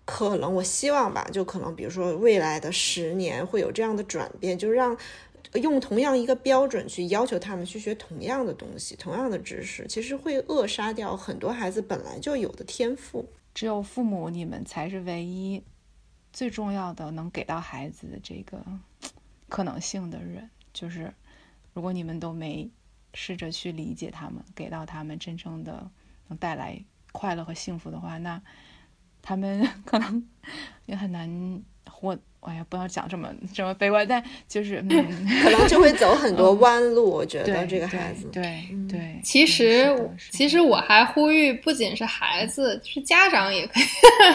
[0.05, 4.97] 可能我希望吧，就可能比如说未来的十年会有这样的转变，就让
[5.53, 13.25] 用同样一个标准去要求他们去学同样的东西、同样的知识，其实会扼杀掉很多孩子本来就有的天赋。
[13.53, 15.61] 只有父母，你们才是唯一。
[16.33, 18.61] 最重要的能给到孩子这个
[19.47, 21.13] 可能性的人，就是
[21.73, 22.69] 如果你们都没
[23.13, 25.89] 试着去理解他们，给到他们真正的
[26.27, 28.41] 能带来快乐和幸福的话，那
[29.21, 30.27] 他们 可能
[30.87, 31.63] 也很难
[32.03, 32.17] 活。
[32.45, 34.83] 哎呀，不要讲这么这么悲观，但就是
[35.43, 37.09] 可能就会走很多弯路。
[37.09, 39.17] 我觉得这个孩子，对对。
[39.23, 39.97] 其实
[40.29, 43.83] 其实我还呼吁，不仅是孩子，就是家长也可以。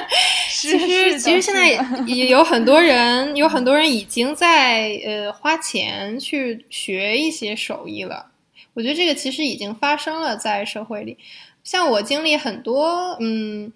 [0.51, 1.69] 其实其实现在
[2.07, 8.25] 也有很多人， 有很多人已经在呃花钱去学一些手艺了。
[8.73, 11.19] 我觉得这个其实已经发生了在社会里。
[11.63, 13.71] 像我经历很多，嗯，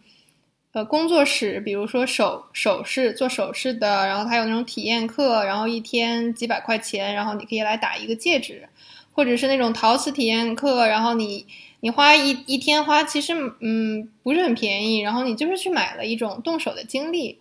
[0.72, 8.66] 呃，工作室，比如说首首饰做首饰的，然后他有那种体验课，然后一天几百块钱，然后你可以来打一个戒指，
[9.12, 11.46] 或者是那种陶瓷体验课，然后你
[11.80, 17.38] 你花一一天花，其实嗯不是很便宜，然后你就是去买了一种动手的经历。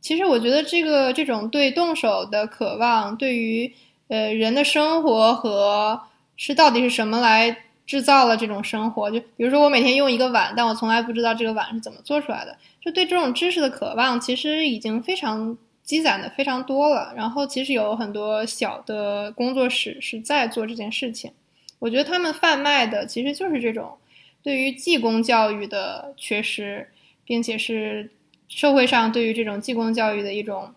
[0.00, 3.72] 其实我觉得这个这种对动手的渴望，对于
[4.06, 6.00] 呃人的生活和
[6.36, 7.64] 是到底是什么来。
[7.86, 12.56] 制造了这种生活，就比如说我每天用一个碗，但我从来不知道这个碗是怎么做出来的。
[12.80, 17.12] 就对这种知识的渴望，其实已经非常积攒的非常多了。
[17.16, 21.32] 然后其实有很多小的工作室是在做这件事情。
[21.78, 23.98] 我觉得他们贩卖的其实就是这种
[24.42, 26.88] 对于技工教育的缺失，
[27.24, 28.10] 并且是
[28.48, 30.74] 社会上对于这种技工教育的一种，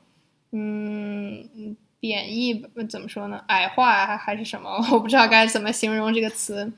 [0.51, 1.76] 嗯。
[1.99, 3.43] 贬义怎么说呢？
[3.47, 4.70] 矮化还还是什么？
[4.91, 6.72] 我不知道该怎么形容这个词。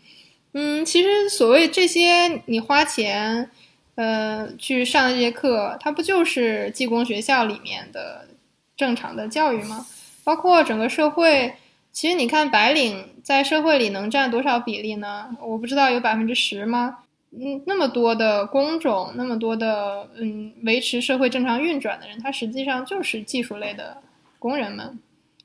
[0.53, 3.49] 嗯，其实所谓这些，你花钱，
[3.95, 8.27] 呃，去上这些课，它不就是技工学校里面的
[8.75, 9.85] 正常的教育吗？
[10.23, 11.53] 包括整个社会，
[11.91, 15.29] 其实你看白领在社会里能占多少比例呢？
[15.39, 16.99] 我不知道有百分之十吗？
[17.31, 23.97] 嗯，那么多的工种，那么多的嗯维持社会正常运转的人，他实际上就是技术类的
[24.39, 24.97] 工人们。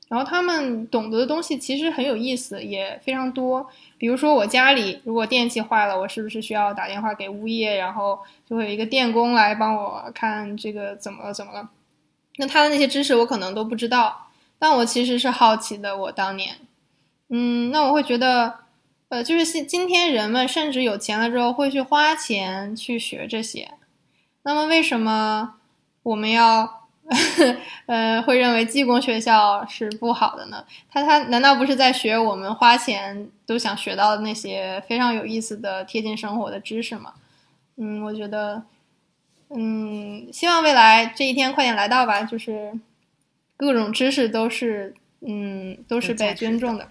[0.07, 3.67] 然后他们懂得的东西其实很有意思，也非常多。
[3.97, 11.69] 比如说，我家里如果电器坏了，我是不是需要打电话给物业，然后就会有一个电工来帮我看这个怎么了怎么了？
[12.37, 14.27] 那他的那些知识我可能都不知道，
[14.59, 15.95] 但我其实是好奇的。
[15.97, 16.55] 我当年，
[17.29, 18.59] 嗯，那我会觉得，
[19.09, 23.71] 呃，就是今今天人们甚至有钱了之后会去花钱去学这些。
[24.43, 25.55] 那么为什么
[26.03, 26.84] 我们要？
[27.85, 30.65] 呃，会认为技工学校是不好的呢？
[30.91, 37.13] 他他难道不是在学我们花钱都想学到的那些非常有意思的贴近生活的知识吗？
[37.77, 38.63] 嗯，我觉得，
[39.49, 42.73] 嗯，希望未来这一天快点来到吧，就是
[43.55, 46.89] 各种知识都是，嗯，都是被尊重的。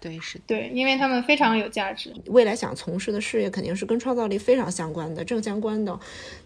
[0.00, 2.10] 对，是对，因为他们非常有价值。
[2.26, 6.00] 未来想从事的事业肯定是跟创造力非常相关的，正相关的。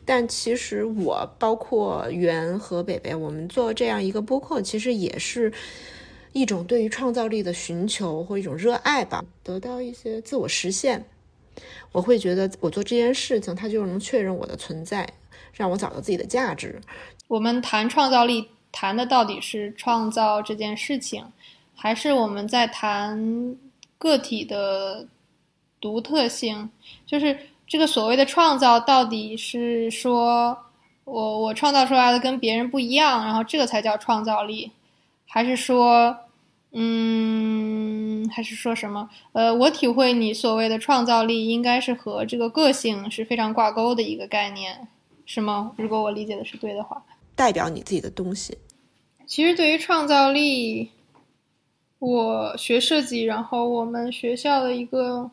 [0.05, 5.53] 但其实我包括袁和北北，我们做这样一个播客，其实也是
[6.33, 11.05] 一种对于创造力的寻求或一种热爱吧，得到一些自我实现。
[11.93, 15.09] 我会觉得我做这件事情，它就能确认我的存在，
[15.53, 16.81] 让我找到自己的价值。
[17.29, 21.25] 我们谈创造力，谈的到底是创造这件事情。
[21.77, 23.57] 还是我们在谈
[23.99, 25.07] 个体的
[25.81, 26.71] 独特性，
[27.07, 30.57] 就是这个所谓的创造，到底是说
[31.05, 34.71] 我我创造出来的跟别人不一样，然后这个才叫创造力，
[35.27, 36.17] 还是说，
[36.73, 39.11] 嗯，还是说什么？
[39.33, 44.89] 呃，我体会你所谓的创造力，应该是和这个个性是非常挂钩的一个概念，
[45.27, 45.73] 是吗？
[45.77, 47.03] 如果我理解的是对的话，
[47.35, 48.57] 代表你自己的东西。
[49.27, 50.91] 其实对于创造力。
[52.05, 55.31] 我学设计，然后我们学校的一个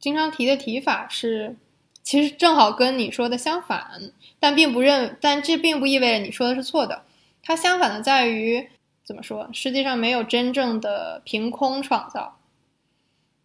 [0.00, 1.54] 经常提的提法是，
[2.02, 7.02] 其实正好跟你说的相反，但并不认，但这并不意味着你说的是错的。
[7.44, 8.68] 它相反的在于，
[9.04, 9.48] 怎么说？
[9.52, 12.36] 世界上没有真正的凭空创造，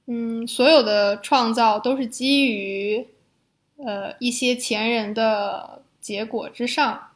[0.07, 3.05] 嗯，所有的创造都是基于，
[3.77, 7.09] 呃，一些前人的结果之上。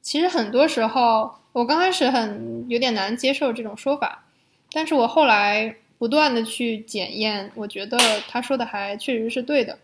[0.00, 4.24] 其实很多时候，我刚开始很有点难接受这种说法。
[4.72, 7.98] 但是我后来不断的去检验，我觉得
[8.28, 9.78] 他说的还确实是对的。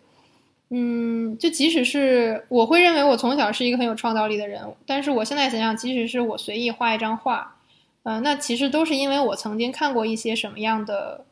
[0.71, 7.57] 嗯，就即使是我会认为我从小是一个很有创造力的人，但是我现在想想，即使是我随意画一张画，
[8.03, 11.25] 嗯，那其实都是因为我曾经看过一些什么样的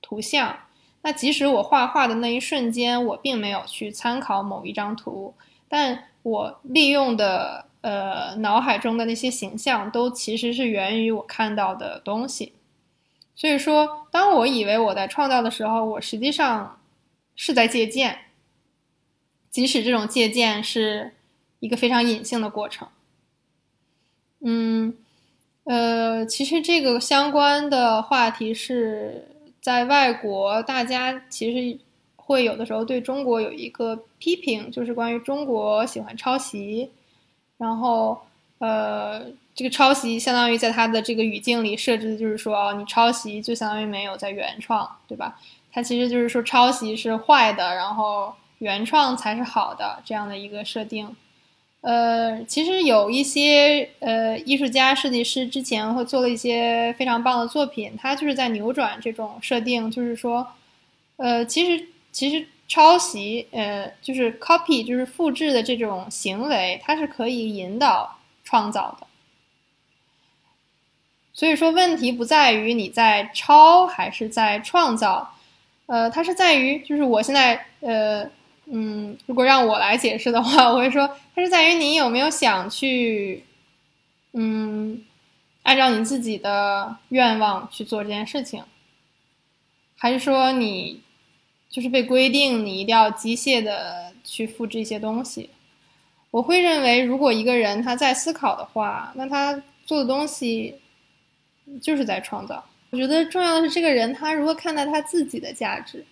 [0.00, 0.56] 图像。
[1.02, 5.34] 那即使我画画的那一瞬间，我并没有去参考某一张图，
[5.68, 12.52] 但我利用的呃脑海中的那些形象，都其实是源于我看到的东西。
[13.38, 16.80] 所以说，当我以为我在创造的时候，我实际上
[17.34, 18.18] 是在借鉴，
[19.50, 21.12] 即使这种借鉴是
[21.60, 22.88] 一个非常隐性的过程。
[24.40, 24.96] 嗯，
[25.64, 29.28] 呃，其实这个相关的话题是
[29.60, 31.78] 在外国，大家其实
[32.16, 36.90] 会有的时候对中国有一个批评，就是关于中国喜欢抄袭，
[37.58, 38.18] 然后
[38.60, 39.26] 呃。
[39.56, 45.40] 这个抄袭相当于在它的这个语境里设置的就是说，哦，你抄袭就相当于没有在原创，对吧？
[45.72, 51.16] 它其实就是说抄袭是坏的，然后原创才是好的这样的一个设定。
[51.80, 60.46] 呃，其实有一些呃艺术家、设计师之前会做了一些非常棒的作品，他就是在扭转这种设定，就是说，
[61.16, 69.06] 呃，其实其实抄袭，呃，就是 copy，就是复制的这种行为，它是可以引导创造的。
[71.38, 75.30] 所以说，问题不在于你在抄还是在创造，
[75.84, 78.26] 呃，它是在于，就是我现在，呃，
[78.64, 83.44] 嗯，如果让我来解释的话， 我会说，它是在于你有没有想去，
[84.32, 85.04] 嗯，
[85.64, 88.64] 按照你自己的愿望去做这件事情，
[89.98, 91.02] 还是说你
[91.68, 95.50] 就是被规定你一定要机械的去复制一些东西？
[96.30, 100.76] 我会认为，如果一个人他在思考的话，那他做的东西。
[101.82, 102.64] 就是在创造。
[102.90, 106.04] 我觉得重要的是这个人他如何看待他自己的价值。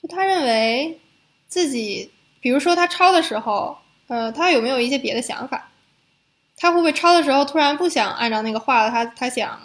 [0.00, 0.98] 就他认为
[1.46, 2.10] 自己，
[2.40, 3.76] 比如说他抄的时候，
[4.08, 5.70] 呃，他有没有一些别的想法？
[6.56, 8.90] 他会不会抄的时候突然不想按照那个画了？
[8.90, 9.60] 他他想，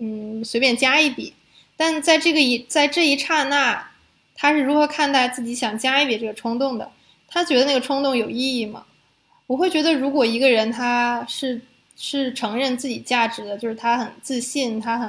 [0.00, 1.34] 嗯，随便加一笔。
[1.76, 3.90] 但在这个一在这一刹那，
[4.34, 6.90] 他是如何看待自己想加一笔这个冲动的？
[7.28, 8.86] 他觉得那个冲动有意义吗？
[9.46, 11.60] 我会觉得，如果一个人他是。
[12.04, 15.08] 是承认自己价值的，就是他很自信，他很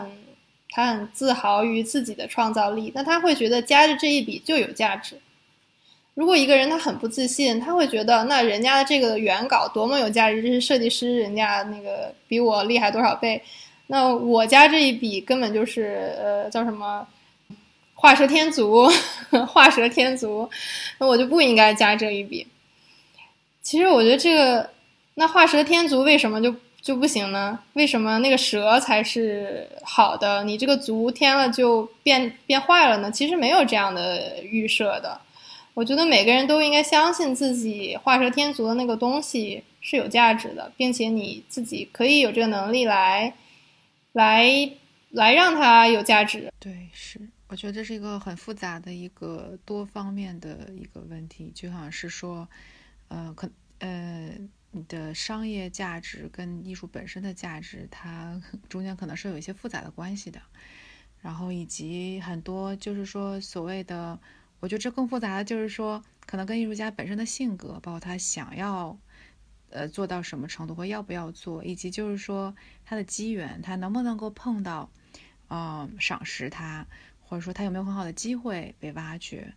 [0.70, 5.20] 他很自豪于自己的创造力，那他会觉得加的这一笔就有价值。
[6.14, 13.42] 如果一个人他很不自信，他会觉得那人家的这个原稿多么有价值，这是设计师，人家那个比我厉害多少倍，
[13.88, 17.08] 那我加这一笔根本就是呃叫什么
[17.96, 18.88] 画蛇添足，
[19.50, 20.48] 画蛇添足，
[21.00, 22.46] 那我就不应该加这一笔。
[23.64, 24.70] 其实我觉得这个
[25.16, 26.54] 那画蛇添足为什么就？
[26.84, 27.58] 就不行呢？
[27.76, 30.44] 为什么那个蛇才是好的？
[30.44, 33.10] 你这个足添了就变变坏了呢？
[33.10, 35.22] 其实没有这样的预设的。
[35.74, 43.34] 我觉得每个人都应该相信自己画蛇添足的那个东西是有价值的，并且你自己可以有这个能力来，
[44.12, 44.70] 来，
[45.10, 46.52] 来让它有价值。
[46.60, 52.46] 对，是，我觉得这是一个很复杂的一个多方面的一个问题，就好像是说，
[53.08, 53.50] 呃，可，
[53.80, 54.32] 呃。
[54.76, 60.42] 你的商业价值跟艺术本身的价值，它 中间可能是有一些复杂的关系的，
[61.22, 64.20] 然后以及很多就是说所谓的，
[64.60, 68.98] 我觉得这更复杂的就是说，可能跟艺术家本身的性格，包括他想要，
[69.70, 74.90] 呃，做到什么程度或要不要做，以及就是说他的机缘，他能不能够碰到，
[75.50, 76.88] 嗯，赏识他，
[77.22, 79.54] 或者说他有没有很好的机会被挖掘。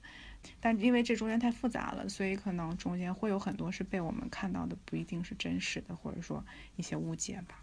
[0.61, 6.43] 但因为这中间太复杂了，所以可能中间会有很多是被我们看到的不一定是真实的，或者说
[6.77, 7.57] 一些误解吧。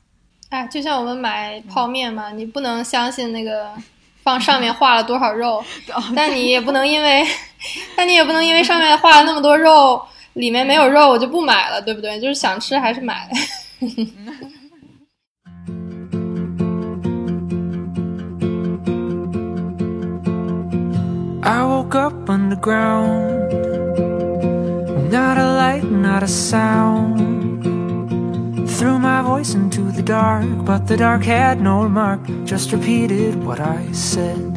[0.50, 3.74] 哎，就像我们买泡面嘛，你不能相信那个
[4.22, 5.64] 放上面画了多少肉，
[6.16, 7.26] 但你也不能因为，
[7.96, 10.00] 但你也不能因为上面画了那么多肉，
[10.34, 12.20] 里面没有肉我就不买了，对不对？
[12.20, 13.30] 就是想吃还是买。
[21.46, 23.52] I woke up underground.
[25.12, 27.20] Not a light, not a sound.
[28.70, 32.22] Threw my voice into the dark But the dark had no remark.
[32.46, 34.54] Just repeated what I said.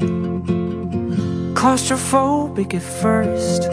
[1.59, 3.65] Claustrophobic at first.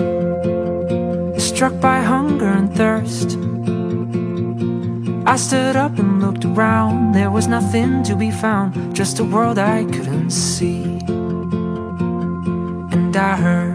[1.39, 3.37] Struck by hunger and thirst.
[5.27, 7.11] I stood up and looked around.
[7.13, 8.95] There was nothing to be found.
[8.95, 10.92] Just a world I couldn't see
[13.23, 13.72] I heard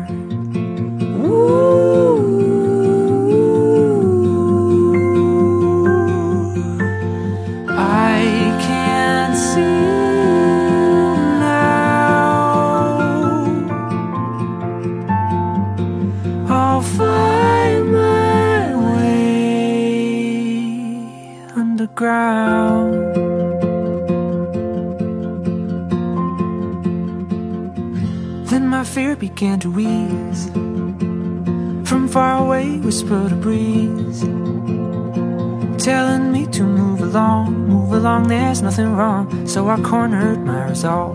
[38.86, 41.14] wrong So I cornered my resolve.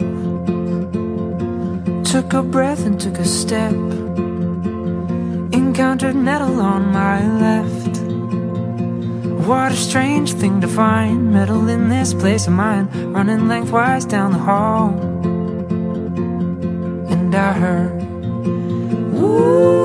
[2.03, 3.73] Took a breath and took a step.
[5.53, 7.97] Encountered metal on my left.
[9.47, 11.31] What a strange thing to find.
[11.33, 14.89] Metal in this place of mine Running lengthwise down the hall.
[17.09, 18.03] And I heard
[19.15, 19.83] Ooh.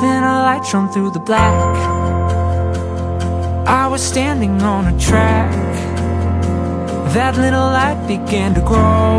[0.00, 1.97] Then a light shone through the black
[3.68, 5.52] I was standing on a track.
[7.12, 9.18] That little light began to grow.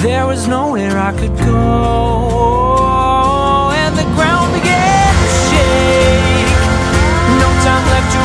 [0.00, 2.12] There was nowhere I could go.
[3.74, 6.54] And the ground began to shake.
[7.42, 8.22] No time left to